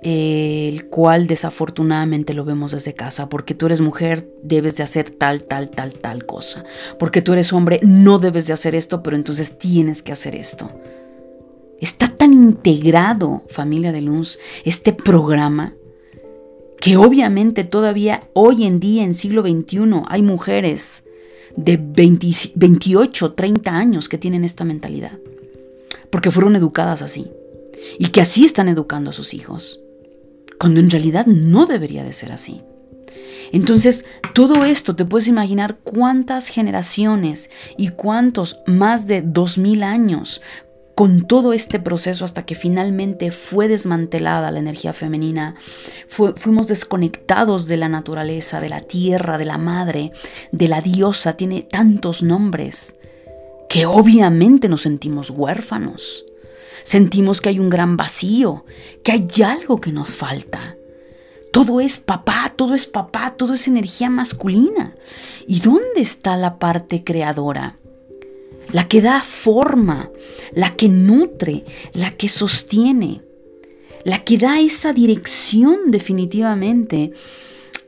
[0.02, 5.44] el cual desafortunadamente lo vemos desde casa, porque tú eres mujer, debes de hacer tal,
[5.44, 6.64] tal, tal, tal cosa,
[6.98, 10.70] porque tú eres hombre, no debes de hacer esto, pero entonces tienes que hacer esto.
[11.80, 15.74] Está tan integrado, familia de luz, este programa,
[16.80, 21.04] que obviamente todavía hoy en día, en siglo XXI, hay mujeres
[21.56, 25.18] de 28, 30 años que tienen esta mentalidad,
[26.10, 27.30] porque fueron educadas así.
[27.98, 29.80] Y que así están educando a sus hijos,
[30.60, 32.62] cuando en realidad no debería de ser así.
[33.50, 40.42] Entonces, todo esto te puedes imaginar cuántas generaciones y cuántos más de 2000 años
[40.94, 45.54] con todo este proceso hasta que finalmente fue desmantelada la energía femenina,
[46.08, 50.12] fuimos desconectados de la naturaleza, de la tierra, de la madre,
[50.52, 52.96] de la diosa, tiene tantos nombres,
[53.70, 56.26] que obviamente nos sentimos huérfanos.
[56.82, 58.64] Sentimos que hay un gran vacío,
[59.02, 60.76] que hay algo que nos falta.
[61.52, 64.94] Todo es papá, todo es papá, todo es energía masculina.
[65.46, 67.76] ¿Y dónde está la parte creadora?
[68.72, 70.10] la que da forma,
[70.52, 73.22] la que nutre, la que sostiene,
[74.04, 77.12] la que da esa dirección definitivamente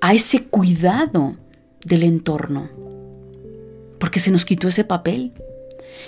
[0.01, 1.37] a ese cuidado
[1.85, 2.69] del entorno.
[3.99, 5.33] Porque se nos quitó ese papel.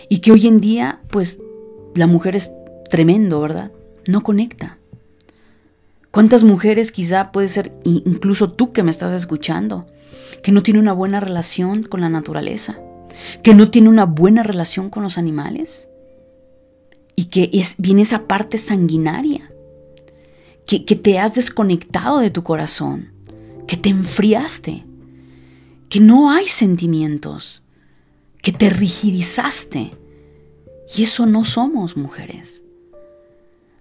[0.09, 1.41] Y que hoy en día, pues,
[1.95, 2.51] la mujer es
[2.91, 3.73] tremendo, ¿verdad?
[4.07, 4.79] No conecta.
[6.11, 9.87] ¿Cuántas mujeres quizá puede ser, incluso tú que me estás escuchando,
[10.43, 12.79] que no tiene una buena relación con la naturaleza?
[13.43, 15.89] que no tiene una buena relación con los animales
[17.17, 19.51] y que es, viene esa parte sanguinaria,
[20.67, 23.13] que, que te has desconectado de tu corazón,
[23.67, 24.85] que te enfriaste,
[25.89, 27.63] que no hay sentimientos,
[28.43, 29.93] que te rigidizaste.
[30.97, 32.64] Y eso no somos mujeres.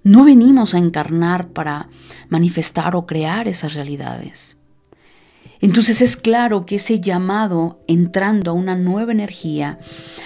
[0.04, 1.90] No venimos a encarnar para
[2.30, 4.58] manifestar o crear esas realidades.
[5.64, 9.80] Entonces es claro que ese llamado entrando a una nueva energía,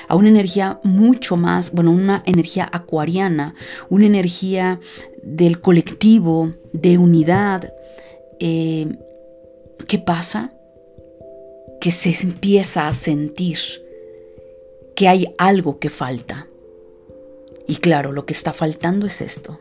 [0.08, 3.54] a una energía mucho más, bueno, una energía acuariana,
[3.88, 4.80] una energía
[5.22, 7.72] del colectivo, de unidad,
[8.40, 8.98] eh,
[9.88, 10.54] ¿qué pasa?
[11.80, 13.60] Que se empieza a sentir
[14.96, 16.48] que hay algo que falta.
[17.68, 19.60] Y claro, lo que está faltando es esto.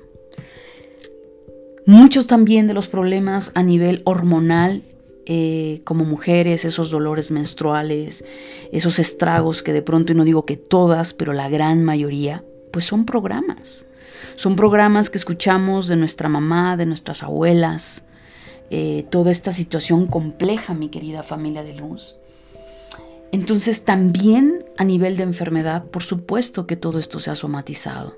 [1.87, 4.83] Muchos también de los problemas a nivel hormonal
[5.25, 8.25] eh, como mujeres, esos dolores menstruales,
[8.73, 12.87] esos estragos que de pronto, y no digo que todas, pero la gran mayoría, pues
[12.87, 13.87] son programas.
[14.35, 18.03] Son programas que escuchamos de nuestra mamá, de nuestras abuelas,
[18.71, 22.17] eh, toda esta situación compleja, mi querida familia de luz.
[23.31, 28.17] Entonces también a nivel de enfermedad, por supuesto que todo esto se ha somatizado.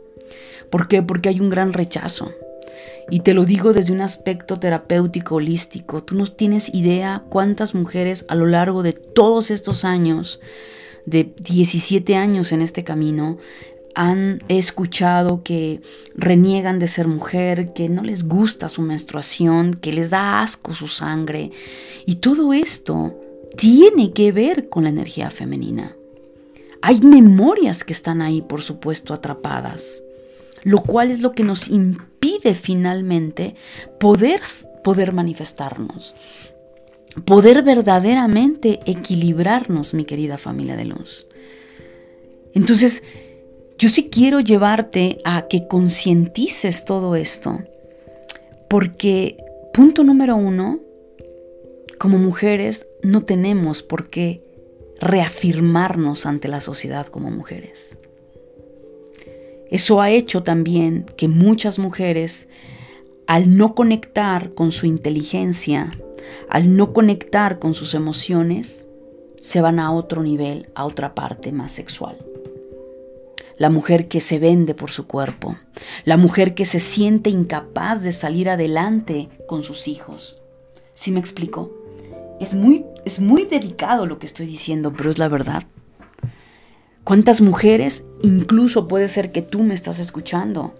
[0.71, 1.03] ¿Por qué?
[1.03, 2.33] Porque hay un gran rechazo.
[3.11, 6.03] Y te lo digo desde un aspecto terapéutico holístico.
[6.03, 10.41] Tú no tienes idea cuántas mujeres a lo largo de todos estos años,
[11.07, 13.39] de 17 años en este camino,
[13.95, 15.81] han escuchado que
[16.15, 20.87] reniegan de ser mujer, que no les gusta su menstruación, que les da asco su
[20.87, 21.51] sangre.
[22.07, 23.19] Y todo esto
[23.57, 25.97] tiene que ver con la energía femenina.
[26.81, 30.05] Hay memorias que están ahí, por supuesto, atrapadas
[30.69, 33.55] lo cual es lo que nos impide finalmente
[33.99, 34.43] poder,
[34.85, 36.15] poder manifestarnos,
[37.25, 41.27] poder verdaderamente equilibrarnos, mi querida familia de luz.
[42.53, 43.03] Entonces,
[43.79, 47.61] yo sí quiero llevarte a que concientices todo esto,
[48.69, 49.39] porque
[49.73, 50.81] punto número uno,
[51.99, 54.45] como mujeres no tenemos por qué
[55.01, 57.97] reafirmarnos ante la sociedad como mujeres.
[59.71, 62.49] Eso ha hecho también que muchas mujeres,
[63.27, 65.91] al no conectar con su inteligencia,
[66.49, 68.87] al no conectar con sus emociones,
[69.41, 72.19] se van a otro nivel, a otra parte más sexual.
[73.57, 75.57] La mujer que se vende por su cuerpo,
[76.05, 80.43] la mujer que se siente incapaz de salir adelante con sus hijos.
[80.95, 81.73] ¿Sí me explico?
[82.41, 85.65] Es muy, es muy delicado lo que estoy diciendo, pero es la verdad.
[87.09, 90.75] ¿Cuántas mujeres, incluso puede ser que tú me estás escuchando,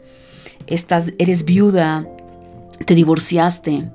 [0.67, 2.07] estás, eres viuda,
[2.85, 3.91] te divorciaste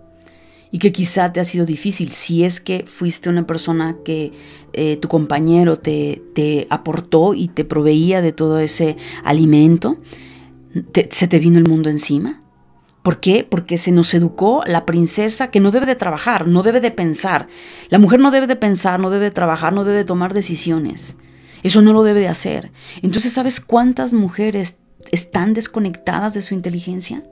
[0.72, 4.32] y que quizá te ha sido difícil si es que fuiste una persona que
[4.74, 10.00] eh, tu compañero te, te, aportó y te proveía de todo ese alimento,
[11.12, 12.42] se te vino el mundo encima.
[13.04, 13.46] ¿Por qué?
[13.48, 17.46] Porque se nos educó la princesa que no debe de trabajar, no debe de pensar.
[17.90, 21.16] La mujer no debe de pensar, no debe de trabajar, no debe de tomar decisiones.
[21.64, 22.72] Eso no lo debe de hacer.
[23.02, 24.78] Entonces, ¿sabes cuántas mujeres
[25.12, 27.24] están desconectadas de su inteligencia?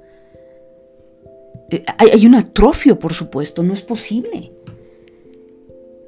[1.70, 4.52] Eh, hay, un atrofio, por supuesto, no es posible.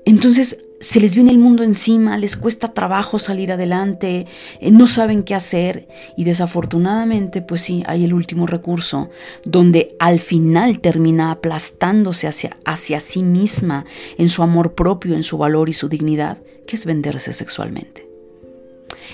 [0.06, 4.28] Entonces, se les viene el mundo encima, les cuesta trabajo salir adelante,
[4.60, 9.10] eh, no saben qué hacer y desafortunadamente, pues sí, hay el último recurso
[9.46, 13.86] donde al final termina aplastándose hacia, hacia sí misma
[14.18, 18.13] en su amor propio, en su valor y su dignidad, que es venderse sexualmente.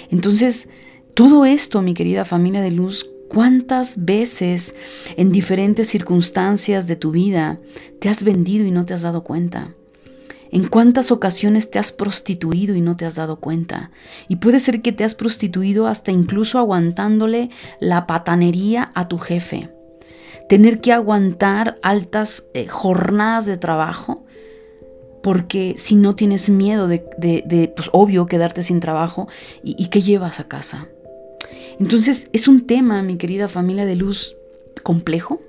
[0.09, 0.69] Entonces,
[1.13, 4.75] todo esto, mi querida familia de luz, ¿cuántas veces
[5.17, 7.59] en diferentes circunstancias de tu vida
[7.99, 9.73] te has vendido y no te has dado cuenta?
[10.51, 13.91] ¿En cuántas ocasiones te has prostituido y no te has dado cuenta?
[14.27, 19.69] Y puede ser que te has prostituido hasta incluso aguantándole la patanería a tu jefe.
[20.47, 24.25] Tener que aguantar altas eh, jornadas de trabajo
[25.22, 29.28] porque si no tienes miedo de, pues obvio, quedarte sin trabajo,
[29.63, 30.88] ¿y, qué llevas a casa?
[31.80, 34.36] Entonces es un tema, mi querida familia de luz,
[34.84, 35.41] complejo,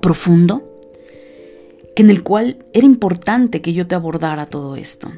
[0.00, 0.62] profundo,
[1.94, 5.10] que en el cual era importante que yo te abordara todo esto.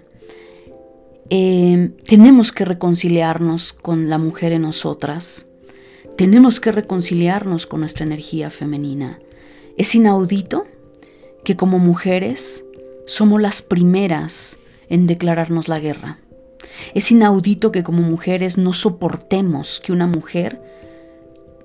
[1.30, 5.46] Eh, tenemos que reconciliarnos con la mujer en nosotras,
[6.16, 9.20] tenemos que reconciliarnos con nuestra energía femenina.
[9.76, 10.64] Es inaudito
[11.44, 12.64] que como mujeres
[13.08, 14.58] somos las primeras
[14.90, 16.18] en declararnos la guerra.
[16.94, 20.60] Es inaudito que como mujeres no soportemos que una mujer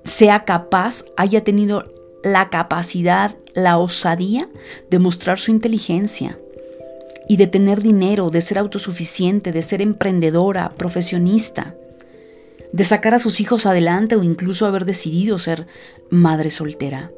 [0.04, 1.84] sea capaz, haya tenido
[2.22, 4.48] la capacidad, la osadía
[4.90, 6.38] de mostrar su inteligencia
[7.28, 11.74] y de tener dinero, de ser autosuficiente, de ser emprendedora, profesionista,
[12.72, 15.66] de sacar a sus hijos adelante o incluso haber decidido ser
[16.10, 17.12] madre soltera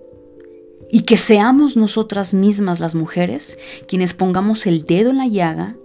[0.91, 3.59] y que seamos nosotras mismas las mujeres
[3.89, 5.77] quienes pongamos el dedo en la llaga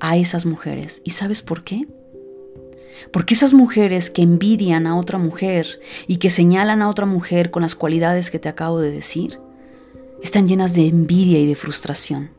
[0.00, 1.02] a esas mujeres.
[1.04, 1.86] ¿Y sabes por qué?
[3.12, 7.62] Porque esas mujeres que envidian a otra mujer y que señalan a otra mujer con
[7.62, 9.38] las cualidades que te acabo de decir,
[10.22, 12.30] están llenas de envidia y de frustración.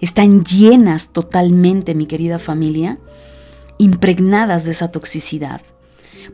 [0.00, 3.00] están llenas totalmente, mi querida familia,
[3.78, 5.60] impregnadas de esa toxicidad,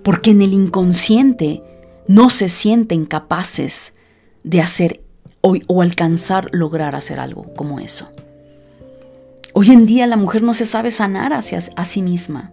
[0.03, 1.63] porque en el inconsciente
[2.07, 3.95] no se sienten capaces
[4.43, 5.04] de hacer
[5.45, 8.09] o, alcanzar, lograr hacer algo como eso.
[9.53, 12.51] Hoy en día la mujer no se sabe sanar hacia a sí misma.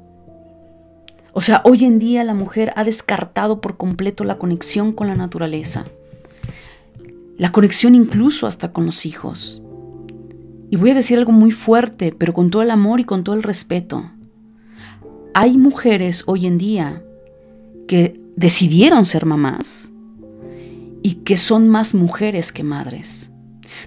[1.32, 5.16] O sea, hoy en día la mujer ha descartado por completo la conexión con la
[5.16, 5.86] naturaleza.
[7.38, 9.62] La conexión incluso hasta con los hijos.
[10.70, 13.36] Y voy a decir algo muy fuerte, pero con todo el amor y con todo
[13.36, 14.12] el respeto.
[15.34, 17.02] Hay mujeres hoy en día
[17.88, 19.92] que decidieron ser mamás
[21.04, 23.32] y que son más mujeres que madres.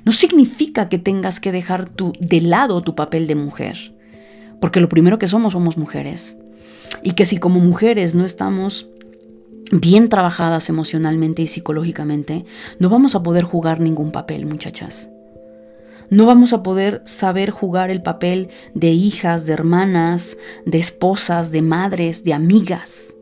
[0.04, 3.94] No significa que tengas que dejar de lado tu papel de mujer,
[4.60, 6.36] porque lo primero que somos somos mujeres.
[7.02, 8.88] Y que si como mujeres no estamos
[9.72, 12.44] bien trabajadas emocionalmente y psicológicamente,
[12.78, 15.10] no vamos a poder jugar ningún papel, muchachas.
[16.10, 20.36] No vamos a poder saber jugar el papel de hijas, de hermanas,
[20.66, 23.16] de esposas, de madres, de amigas.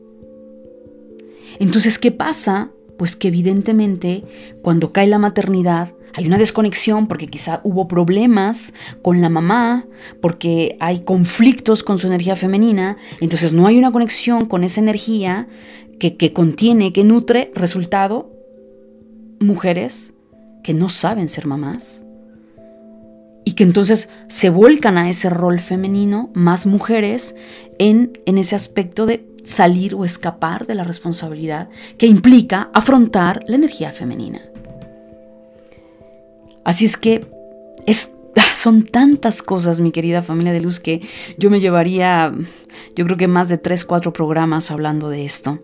[1.58, 2.72] Entonces, ¿qué pasa?
[3.02, 4.22] Pues que evidentemente
[4.62, 9.88] cuando cae la maternidad hay una desconexión porque quizá hubo problemas con la mamá,
[10.20, 15.48] porque hay conflictos con su energía femenina, entonces no hay una conexión con esa energía
[15.98, 18.30] que, que contiene, que nutre, resultado,
[19.40, 20.14] mujeres
[20.62, 22.06] que no saben ser mamás
[23.44, 27.34] y que entonces se vuelcan a ese rol femenino, más mujeres,
[27.80, 31.68] en, en ese aspecto de salir o escapar de la responsabilidad
[31.98, 34.42] que implica afrontar la energía femenina.
[36.64, 37.26] Así es que
[38.54, 41.00] son tantas cosas, mi querida familia de luz, que
[41.36, 42.32] yo me llevaría,
[42.94, 45.60] yo creo que más de tres, cuatro programas hablando de esto.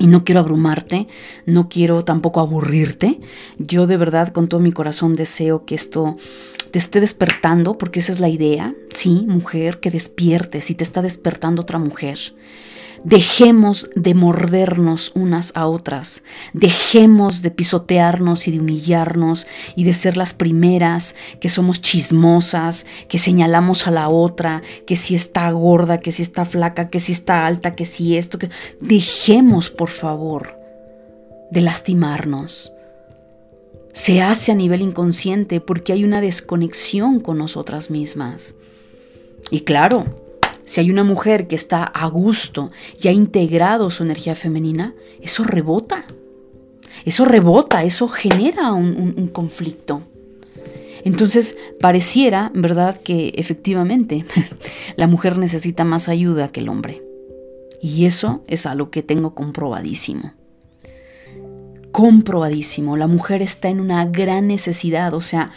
[0.00, 1.08] Y no quiero abrumarte,
[1.44, 3.18] no quiero tampoco aburrirte.
[3.58, 6.16] Yo de verdad con todo mi corazón deseo que esto
[6.70, 8.76] te esté despertando, porque esa es la idea.
[8.90, 12.18] Sí, mujer, que despiertes y te está despertando otra mujer.
[13.04, 16.22] Dejemos de mordernos unas a otras,
[16.52, 19.46] dejemos de pisotearnos y de humillarnos
[19.76, 25.14] y de ser las primeras que somos chismosas, que señalamos a la otra, que si
[25.14, 29.70] está gorda, que si está flaca, que si está alta, que si esto, que dejemos
[29.70, 30.58] por favor
[31.50, 32.72] de lastimarnos.
[33.92, 38.54] Se hace a nivel inconsciente porque hay una desconexión con nosotras mismas.
[39.50, 40.27] Y claro,
[40.68, 42.70] si hay una mujer que está a gusto
[43.02, 46.04] y ha integrado su energía femenina, eso rebota.
[47.06, 50.02] Eso rebota, eso genera un, conflicto.
[51.04, 54.26] Entonces, pareciera, ¿verdad?, que efectivamente
[54.96, 57.02] la mujer necesita más ayuda que el hombre.
[57.80, 60.34] Y eso es algo que tengo comprobadísimo.
[61.92, 62.98] Comprobadísimo.
[62.98, 65.14] La mujer está en una gran necesidad.
[65.14, 65.50] O sea,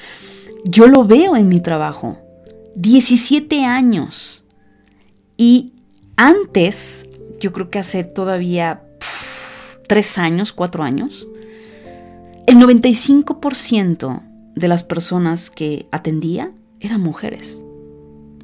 [0.63, 2.17] yo lo veo en mi trabajo.
[2.75, 4.40] 17 años
[5.41, 5.73] y
[6.17, 7.07] antes,
[7.39, 8.83] yo creo que hace todavía
[9.87, 11.27] tres años, cuatro años,
[12.45, 14.21] el 95%
[14.53, 17.65] de las personas que atendía eran mujeres.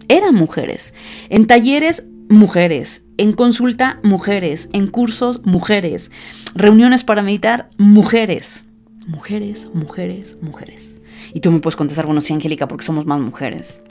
[0.07, 0.95] Eran mujeres.
[1.29, 3.03] En talleres, mujeres.
[3.17, 4.67] En consulta, mujeres.
[4.73, 6.09] En cursos, mujeres.
[6.55, 8.65] Reuniones para meditar, mujeres.
[9.05, 10.99] Mujeres, mujeres, mujeres.
[11.31, 13.81] Y tú me puedes contestar, bueno, sí, Angélica, porque somos más mujeres.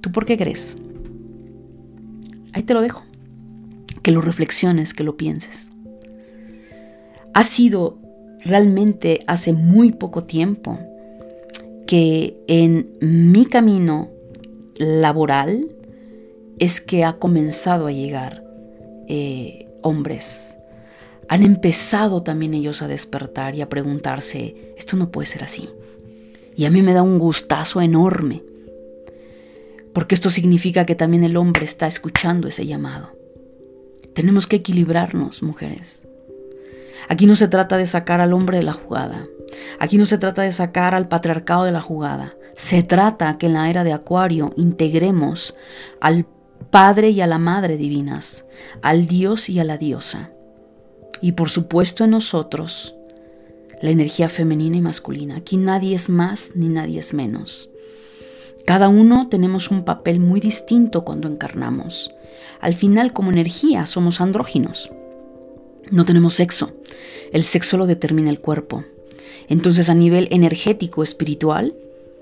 [0.00, 0.76] ¿Tú por qué crees?
[2.52, 3.04] Ahí te lo dejo.
[4.02, 5.70] Que lo reflexiones, que lo pienses.
[7.34, 7.98] Ha sido
[8.44, 10.78] realmente hace muy poco tiempo
[11.86, 14.10] que en mi camino
[14.76, 15.68] laboral
[16.58, 18.44] es que ha comenzado a llegar
[19.08, 20.56] eh, hombres.
[21.28, 25.68] Han empezado también ellos a despertar y a preguntarse, esto no puede ser así.
[26.56, 28.42] Y a mí me da un gustazo enorme
[29.92, 33.12] porque esto significa que también el hombre está escuchando ese llamado.
[34.14, 36.06] Tenemos que equilibrarnos, mujeres.
[37.08, 39.26] Aquí no se trata de sacar al hombre de la jugada.
[39.78, 42.34] Aquí no se trata de sacar al patriarcado de la jugada.
[42.56, 45.56] Se trata que en la era de Acuario integremos
[46.00, 46.26] al
[46.70, 48.44] Padre y a la Madre divinas,
[48.82, 50.30] al Dios y a la diosa.
[51.20, 52.94] Y por supuesto en nosotros,
[53.80, 55.36] la energía femenina y masculina.
[55.36, 57.70] Aquí nadie es más ni nadie es menos.
[58.66, 62.12] Cada uno tenemos un papel muy distinto cuando encarnamos.
[62.60, 64.90] Al final, como energía, somos andróginos.
[65.90, 66.72] No tenemos sexo.
[67.32, 68.84] El sexo lo determina el cuerpo.
[69.48, 71.74] Entonces, a nivel energético, espiritual,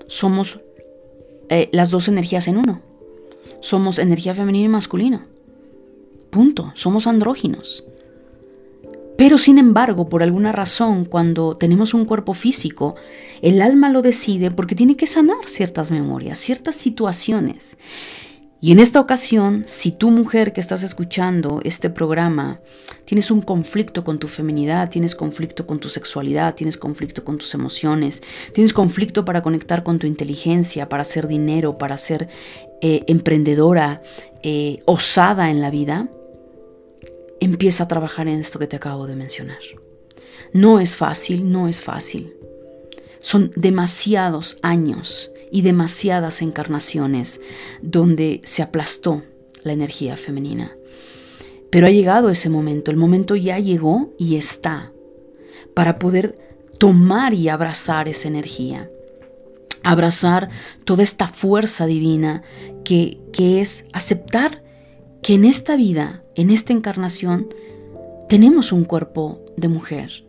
[0.07, 0.59] somos
[1.49, 2.81] eh, las dos energías en uno.
[3.59, 5.27] Somos energía femenina y masculina.
[6.29, 6.71] Punto.
[6.75, 7.83] Somos andróginos.
[9.19, 12.95] Pero sin embargo, por alguna razón, cuando tenemos un cuerpo físico,
[13.41, 17.77] el alma lo decide porque tiene que sanar ciertas memorias, ciertas situaciones.
[18.61, 22.61] Y en esta ocasión, si tú mujer que estás escuchando este programa,
[23.03, 27.53] tienes un conflicto con tu feminidad, tienes conflicto con tu sexualidad, tienes conflicto con tus
[27.53, 28.21] emociones,
[28.53, 32.29] tienes conflicto para conectar con tu inteligencia, para hacer dinero, para ser
[32.81, 34.01] eh, emprendedora,
[34.43, 36.07] eh, osada en la vida,
[37.39, 39.59] empieza a trabajar en esto que te acabo de mencionar.
[40.53, 42.33] No es fácil, no es fácil.
[43.19, 47.41] Son demasiados años y demasiadas encarnaciones
[47.81, 49.23] donde se aplastó
[49.63, 50.75] la energía femenina.
[51.69, 54.91] Pero ha llegado ese momento, el momento ya llegó y está
[55.75, 56.37] para poder
[56.79, 58.89] tomar y abrazar esa energía,
[59.83, 60.49] abrazar
[60.85, 62.41] toda esta fuerza divina
[62.83, 64.63] que, que es aceptar
[65.21, 67.53] que en esta vida, en esta encarnación,
[68.29, 70.23] tenemos un cuerpo de mujer,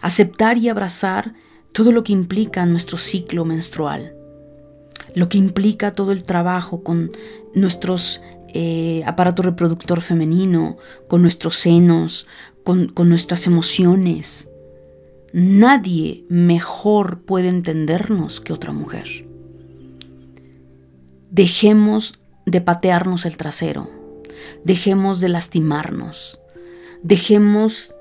[0.00, 1.34] aceptar y abrazar
[1.72, 4.14] todo lo que implica nuestro ciclo menstrual,
[5.14, 7.12] lo que implica todo el trabajo con
[7.54, 8.22] nuestros
[8.54, 10.78] eh, aparato reproductor femenino,
[11.08, 12.26] con nuestros senos,
[12.64, 14.48] con, con nuestras emociones.
[15.34, 19.28] Nadie mejor puede entendernos que otra mujer.
[21.30, 22.14] Dejemos
[22.46, 24.03] de patearnos el trasero,
[24.64, 26.40] dejemos de lastimarnos,
[27.02, 27.94] dejemos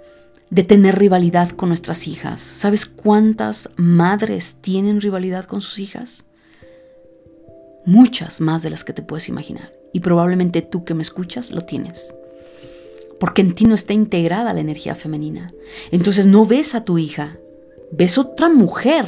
[0.50, 2.40] de tener rivalidad con nuestras hijas.
[2.42, 6.26] ¿Sabes cuántas madres tienen rivalidad con sus hijas?
[7.86, 9.74] muchas más de las que te puedes imaginar.
[9.92, 12.14] Y probablemente tú que me escuchas lo tienes.
[13.20, 15.54] Porque en ti no está integrada la energía femenina.
[15.92, 17.38] Entonces no ves a tu hija,
[17.92, 19.06] ves otra mujer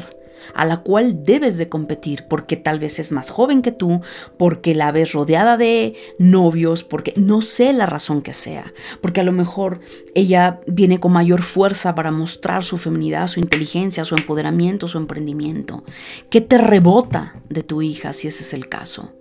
[0.54, 4.02] a la cual debes de competir, porque tal vez es más joven que tú,
[4.38, 9.24] porque la ves rodeada de novios, porque no sé la razón que sea, porque a
[9.24, 9.80] lo mejor
[10.14, 15.84] ella viene con mayor fuerza para mostrar su feminidad, su inteligencia, su empoderamiento, su emprendimiento.
[16.30, 19.12] ¿Qué te rebota de tu hija si ese es el caso?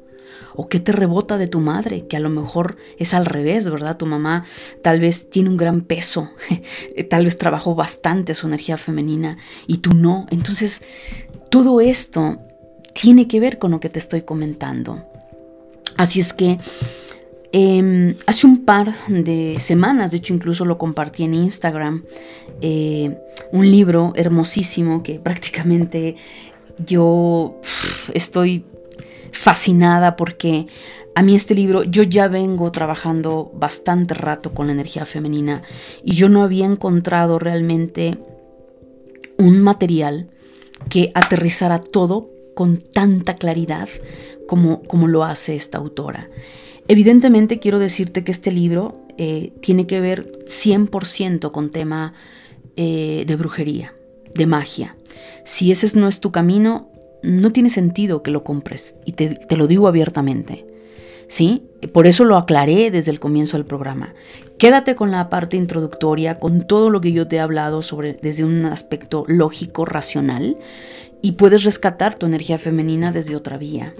[0.56, 2.06] ¿O qué te rebota de tu madre?
[2.06, 3.96] Que a lo mejor es al revés, ¿verdad?
[3.96, 4.44] Tu mamá
[4.82, 6.30] tal vez tiene un gran peso,
[7.10, 9.36] tal vez trabajó bastante su energía femenina
[9.66, 10.26] y tú no.
[10.30, 10.82] Entonces,
[11.50, 12.38] todo esto
[12.92, 15.04] tiene que ver con lo que te estoy comentando.
[15.96, 16.58] Así es que
[17.52, 22.04] em, hace un par de semanas, de hecho incluso lo compartí en Instagram,
[22.60, 23.16] eh,
[23.52, 26.16] un libro hermosísimo que prácticamente
[26.78, 27.60] yo
[28.12, 28.64] estoy
[29.34, 30.66] fascinada porque
[31.14, 35.62] a mí este libro, yo ya vengo trabajando bastante rato con la energía femenina
[36.02, 38.18] y yo no había encontrado realmente
[39.38, 40.30] un material
[40.88, 43.88] que aterrizara todo con tanta claridad
[44.48, 46.30] como, como lo hace esta autora.
[46.88, 52.12] Evidentemente quiero decirte que este libro eh, tiene que ver 100% con tema
[52.76, 53.94] eh, de brujería,
[54.34, 54.96] de magia.
[55.44, 56.90] Si ese no es tu camino,
[57.24, 60.66] no tiene sentido que lo compres y te, lo digo abiertamente.
[61.26, 61.62] ¿Sí?
[61.94, 64.14] Por eso lo aclaré desde el comienzo del programa.
[64.58, 68.44] Quédate con la parte introductoria, con todo lo que yo te he hablado sobre desde
[68.44, 70.58] un aspecto lógico, racional,
[71.22, 73.94] y puedes rescatar tu energía femenina desde otra vía.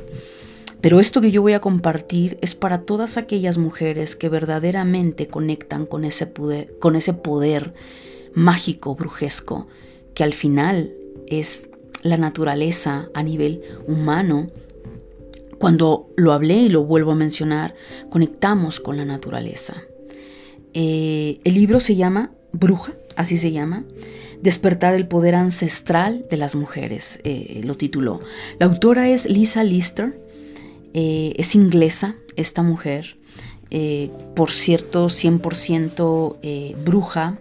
[0.83, 5.87] Pero esto que yo voy a compartir es para todas aquellas mujeres que verdaderamente conectan
[5.87, 6.31] con ese
[6.79, 7.72] con ese poder
[8.35, 9.66] mágico, brujesco,
[10.12, 10.93] que al final
[11.27, 11.68] es
[12.05, 14.51] la naturaleza a nivel humano,
[15.59, 17.75] cuando lo hablé y lo vuelvo a mencionar,
[18.11, 19.83] conectamos con la naturaleza.
[20.75, 23.85] Eh, el libro se llama Bruja, así se llama,
[24.43, 28.21] Despertar el poder ancestral de las mujeres, eh, lo tituló.
[28.59, 30.21] La autora es Lisa Lister,
[30.93, 33.17] eh, es inglesa esta mujer,
[34.37, 36.37] por cierto, 100%
[36.85, 37.41] bruja,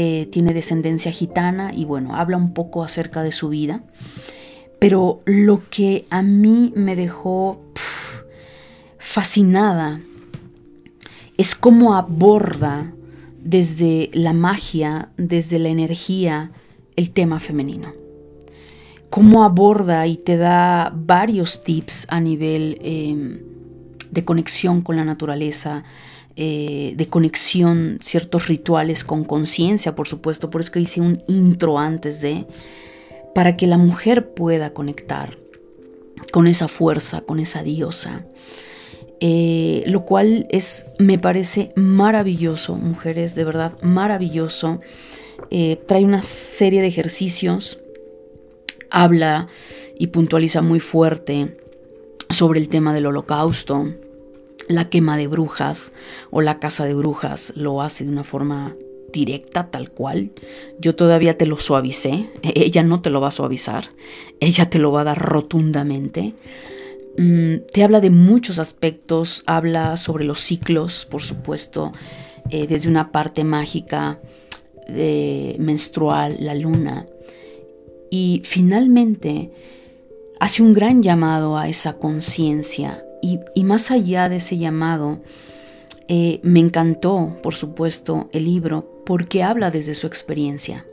[0.00, 3.82] eh, tiene descendencia gitana y bueno, habla un poco acerca de su vida.
[4.78, 7.60] Pero lo que a mí me dejó
[8.96, 10.00] fascinada
[11.36, 12.94] es cómo aborda
[13.42, 16.52] desde la magia, desde la energía,
[16.94, 17.92] el tema femenino.
[19.10, 23.40] Cómo aborda y te da varios tips a nivel em,
[24.12, 25.82] de conexión con la naturaleza,
[26.40, 31.80] eh, de conexión, ciertos rituales con conciencia, por supuesto, por eso que hice un intro
[31.80, 32.46] antes de,
[33.34, 35.36] para que la mujer pueda conectar
[36.30, 38.24] con esa fuerza, con esa diosa.
[39.18, 44.78] Eh, lo cual es, me parece maravilloso, mujeres, de verdad, maravilloso.
[45.50, 47.80] Eh, trae una serie de ejercicios,
[48.90, 49.48] habla
[49.98, 51.56] y puntualiza muy fuerte
[52.30, 53.88] sobre el tema del holocausto,
[54.68, 55.92] la quema de brujas
[56.30, 58.74] o la casa de brujas lo hace de una forma
[59.12, 60.30] directa tal cual.
[60.78, 62.30] Yo todavía te lo suavicé.
[62.42, 63.84] Ella no te lo va a suavizar.
[64.40, 66.34] Ella te lo va a dar rotundamente.
[67.16, 69.42] Mm, te habla de muchos aspectos.
[69.46, 71.92] Habla sobre los ciclos, por supuesto,
[72.50, 74.20] eh, desde una parte mágica
[74.88, 77.06] de menstrual, la luna.
[78.10, 79.50] Y finalmente
[80.40, 83.04] hace un gran llamado a esa conciencia.
[83.22, 85.20] Y, más allá de ese llamado,
[86.08, 90.86] eh, me encantó, por supuesto, el libro porque habla desde su experiencia.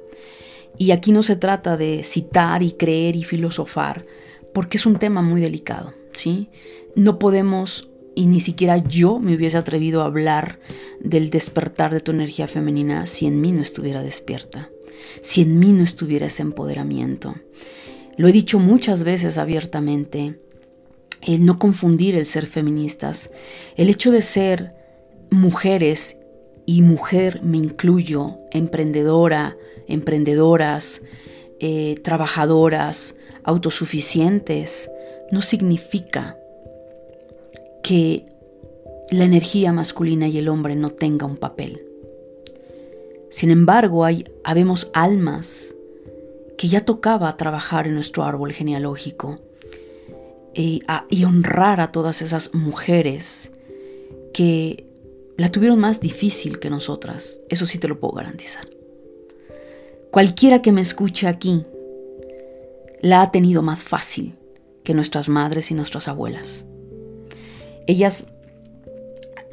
[0.77, 4.05] Y aquí no se trata de citar y creer y filosofar,
[4.53, 6.49] porque es un tema muy delicado, ¿sí?
[6.95, 10.59] No podemos, y ni siquiera yo me hubiese atrevido a hablar
[10.99, 14.69] del despertar de tu energía femenina si en mí no estuviera despierta,
[15.21, 17.35] si en mí no estuviera ese empoderamiento.
[18.17, 20.39] Lo he dicho muchas veces abiertamente,
[21.25, 23.31] el no confundir el ser feministas,
[23.75, 24.75] el hecho de ser
[25.31, 26.19] mujeres
[26.65, 29.57] y mujer me incluyo, emprendedora,
[29.87, 31.01] emprendedoras,
[31.59, 34.89] eh, trabajadoras, autosuficientes,
[35.31, 36.37] no significa
[37.83, 38.25] que
[39.11, 41.83] la energía masculina y el hombre no tenga un papel.
[43.29, 45.75] Sin embargo, hay, habemos almas
[46.57, 49.44] que ya tocaba trabajar en nuestro árbol genealógico
[50.55, 53.51] y honrar a todas esas mujeres
[54.33, 54.87] que
[55.37, 58.67] la tuvieron más difícil que nosotras, eso sí te lo puedo garantizar.
[60.11, 61.65] Cualquiera que me escuche aquí
[63.01, 64.35] la ha tenido más fácil
[64.83, 66.65] que nuestras madres y nuestras abuelas.
[67.85, 68.27] Ellas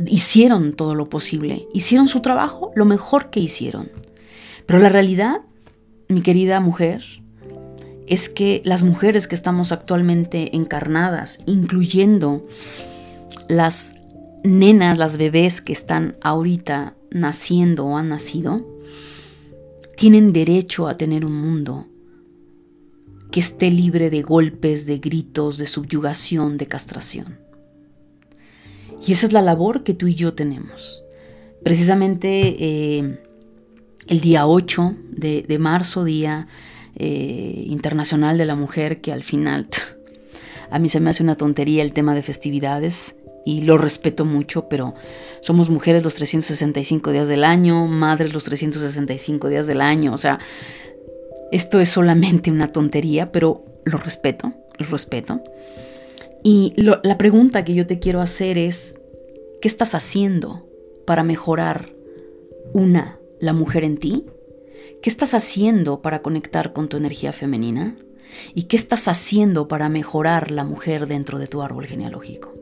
[0.07, 3.91] hicieron todo lo posible, hicieron su trabajo lo mejor que hicieron.
[4.67, 5.41] Pero la realidad,
[6.09, 7.03] mi querida mujer,
[8.07, 12.47] es que las mujeres que estamos actualmente encarnadas, incluyendo
[13.49, 13.95] las
[14.45, 18.67] nenas, las bebés que están ahorita naciendo o han nacido,
[19.97, 21.87] tienen derecho a tener un mundo
[23.31, 27.39] que esté libre de golpes, de gritos, de subyugación, de castración.
[29.07, 31.03] Y esa es la labor que tú y yo tenemos.
[31.65, 33.21] Precisamente eh,
[34.07, 36.47] el día 8 de, marzo, Día
[36.97, 39.69] eh, Internacional de la Mujer, que al final
[40.71, 43.15] a mí se me hace una tontería el tema de festividades,
[43.45, 44.95] y lo respeto mucho, pero
[45.41, 50.39] somos mujeres los 365 días del año, madres los 365 días del año, o sea,
[51.51, 55.43] esto es solamente una tontería, pero lo respeto, lo respeto.
[56.43, 58.99] Y la pregunta que yo te quiero hacer es,
[59.61, 60.67] ¿qué estás haciendo
[61.07, 61.93] para mejorar
[62.73, 64.25] una, la mujer en ti?
[65.03, 67.97] ¿Qué estás haciendo para conectar con tu energía femenina?
[68.55, 72.55] ¿Y qué estás haciendo para mejorar la mujer dentro de tu árbol genealógico?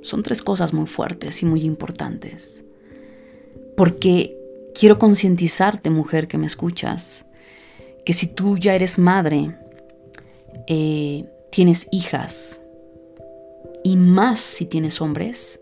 [0.00, 2.64] Son tres cosas muy fuertes y muy importantes.
[3.76, 4.38] Porque
[4.74, 7.26] quiero concientizarte, mujer que me escuchas,
[8.06, 9.54] que si tú ya eres madre,
[10.66, 12.62] eh, tienes hijas,
[13.82, 15.60] y más si tienes hombres,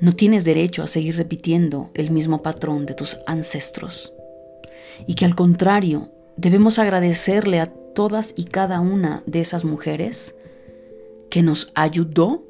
[0.00, 4.12] no tienes derecho a seguir repitiendo el mismo patrón de tus ancestros.
[5.06, 10.34] Y que al contrario, debemos agradecerle a todas y cada una de esas mujeres
[11.30, 12.44] que nos ayudó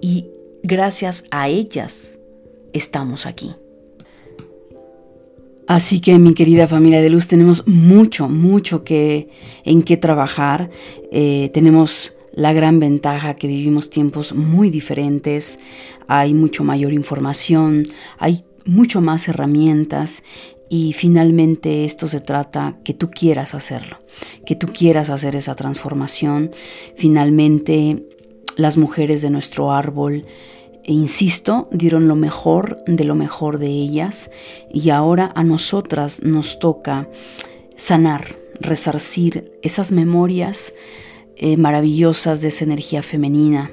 [0.00, 0.26] y
[0.62, 2.18] gracias a ellas
[2.72, 3.54] estamos aquí.
[5.66, 9.30] Así que mi querida familia de luz, tenemos mucho, mucho que,
[9.64, 10.70] en qué trabajar.
[11.10, 15.58] Eh, tenemos la gran ventaja que vivimos tiempos muy diferentes,
[16.08, 17.84] hay mucho mayor información,
[18.18, 20.22] hay mucho más herramientas
[20.68, 23.98] y finalmente esto se trata que tú quieras hacerlo,
[24.46, 26.50] que tú quieras hacer esa transformación.
[26.96, 28.06] Finalmente
[28.56, 30.24] las mujeres de nuestro árbol,
[30.84, 34.30] e insisto, dieron lo mejor de lo mejor de ellas
[34.72, 37.08] y ahora a nosotras nos toca
[37.76, 40.74] sanar, resarcir esas memorias
[41.44, 43.72] eh, maravillosas de esa energía femenina.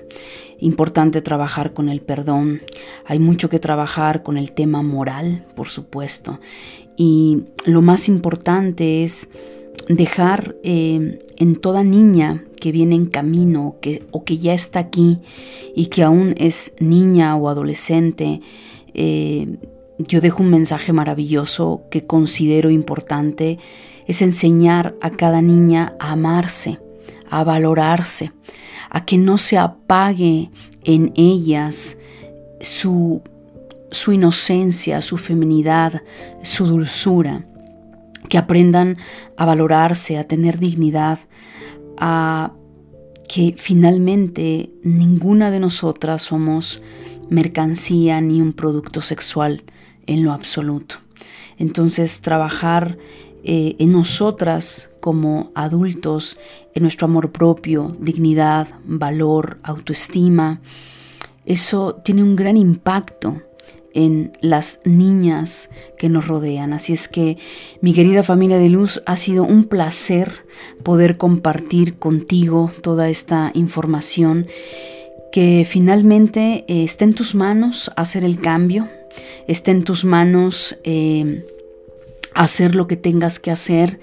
[0.59, 2.61] Importante trabajar con el perdón.
[3.05, 6.39] Hay mucho que trabajar con el tema moral, por supuesto.
[6.97, 9.29] Y lo más importante es
[9.87, 15.19] dejar eh, en toda niña que viene en camino que, o que ya está aquí
[15.75, 18.41] y que aún es niña o adolescente,
[18.95, 19.59] eh,
[19.99, 23.59] yo dejo un mensaje maravilloso que considero importante,
[24.07, 26.79] es enseñar a cada niña a amarse,
[27.29, 28.31] a valorarse,
[28.89, 30.51] a que no se apague
[30.83, 31.97] en ellas
[32.61, 33.21] su,
[33.91, 36.01] su inocencia, su feminidad,
[36.41, 37.45] su dulzura
[38.27, 38.97] que aprendan
[39.37, 41.19] a valorarse, a tener dignidad,
[41.97, 42.53] a
[43.27, 46.81] que finalmente ninguna de nosotras somos
[47.29, 49.63] mercancía ni un producto sexual
[50.07, 50.95] en lo absoluto.
[51.57, 52.97] Entonces trabajar
[53.43, 56.37] eh, en nosotras como adultos,
[56.73, 60.61] en nuestro amor propio, dignidad, valor, autoestima,
[61.45, 63.41] eso tiene un gran impacto
[63.93, 66.73] en las niñas que nos rodean.
[66.73, 67.37] Así es que,
[67.81, 70.45] mi querida familia de luz, ha sido un placer
[70.83, 74.47] poder compartir contigo toda esta información
[75.31, 78.87] que finalmente eh, está en tus manos hacer el cambio,
[79.47, 81.45] está en tus manos eh,
[82.43, 83.99] hacer lo que tengas que hacer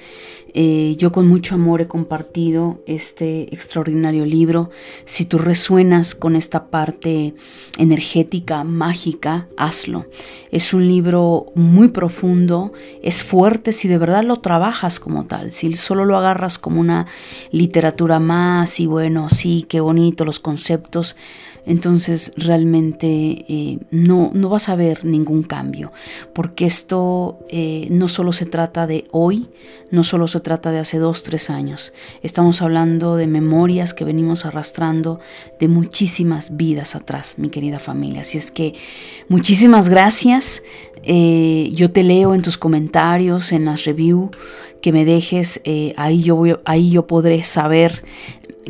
[0.59, 4.71] eh, yo con mucho amor he compartido este extraordinario libro.
[5.05, 7.35] Si tú resuenas con esta parte
[7.77, 10.07] energética, mágica, hazlo.
[10.51, 12.73] Es un libro muy profundo,
[13.03, 17.07] es fuerte si de verdad lo trabajas como tal, si solo lo agarras como una
[17.51, 21.17] literatura más y bueno, sí, qué bonito los conceptos
[21.67, 25.93] entonces realmente eh, no, no, vas a ver ningún cambio,
[26.33, 29.51] porque esto eh, no solo se trata de hoy,
[29.91, 31.93] no solo se trata de hace dos, tres años,
[32.23, 35.19] estamos hablando de memorias que venimos arrastrando
[35.59, 38.21] de muchísimas vidas atrás, mi querida familia.
[38.21, 38.75] Así es que
[39.29, 40.63] muchísimas gracias,
[41.03, 44.31] eh, yo te leo en tus comentarios, en las reviews
[44.81, 45.61] que me dejes,
[45.97, 48.05] ahí, yo ahí yo podré saber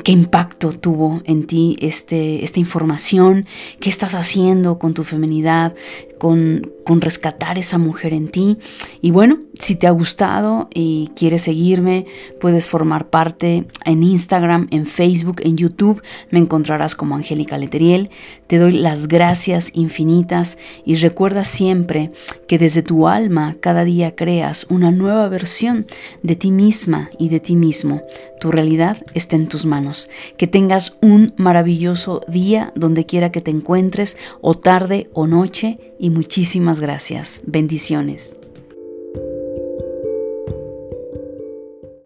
[0.02, 3.46] qué impacto tuvo en ti este, esta información,
[3.80, 5.74] qué estás haciendo con tu feminidad,
[6.18, 8.58] con, rescatar esa mujer en ti.
[9.00, 12.06] Y bueno, si te ha gustado y quieres seguirme,
[12.40, 16.02] puedes formar parte en Instagram, en Facebook, en YouTube.
[16.30, 18.10] Me encontrarás como Angélica Leteriel.
[18.46, 22.12] Te doy las gracias infinitas y recuerda siempre
[22.46, 25.86] que desde tu alma cada día creas una nueva versión
[26.22, 28.02] de ti misma y de ti mismo.
[28.40, 30.08] Tu realidad está en tus manos.
[30.36, 36.10] Que tengas un maravilloso día donde quiera que te encuentres, o tarde o noche, y
[36.10, 37.40] muchísimas gracias.
[37.44, 38.38] Bendiciones.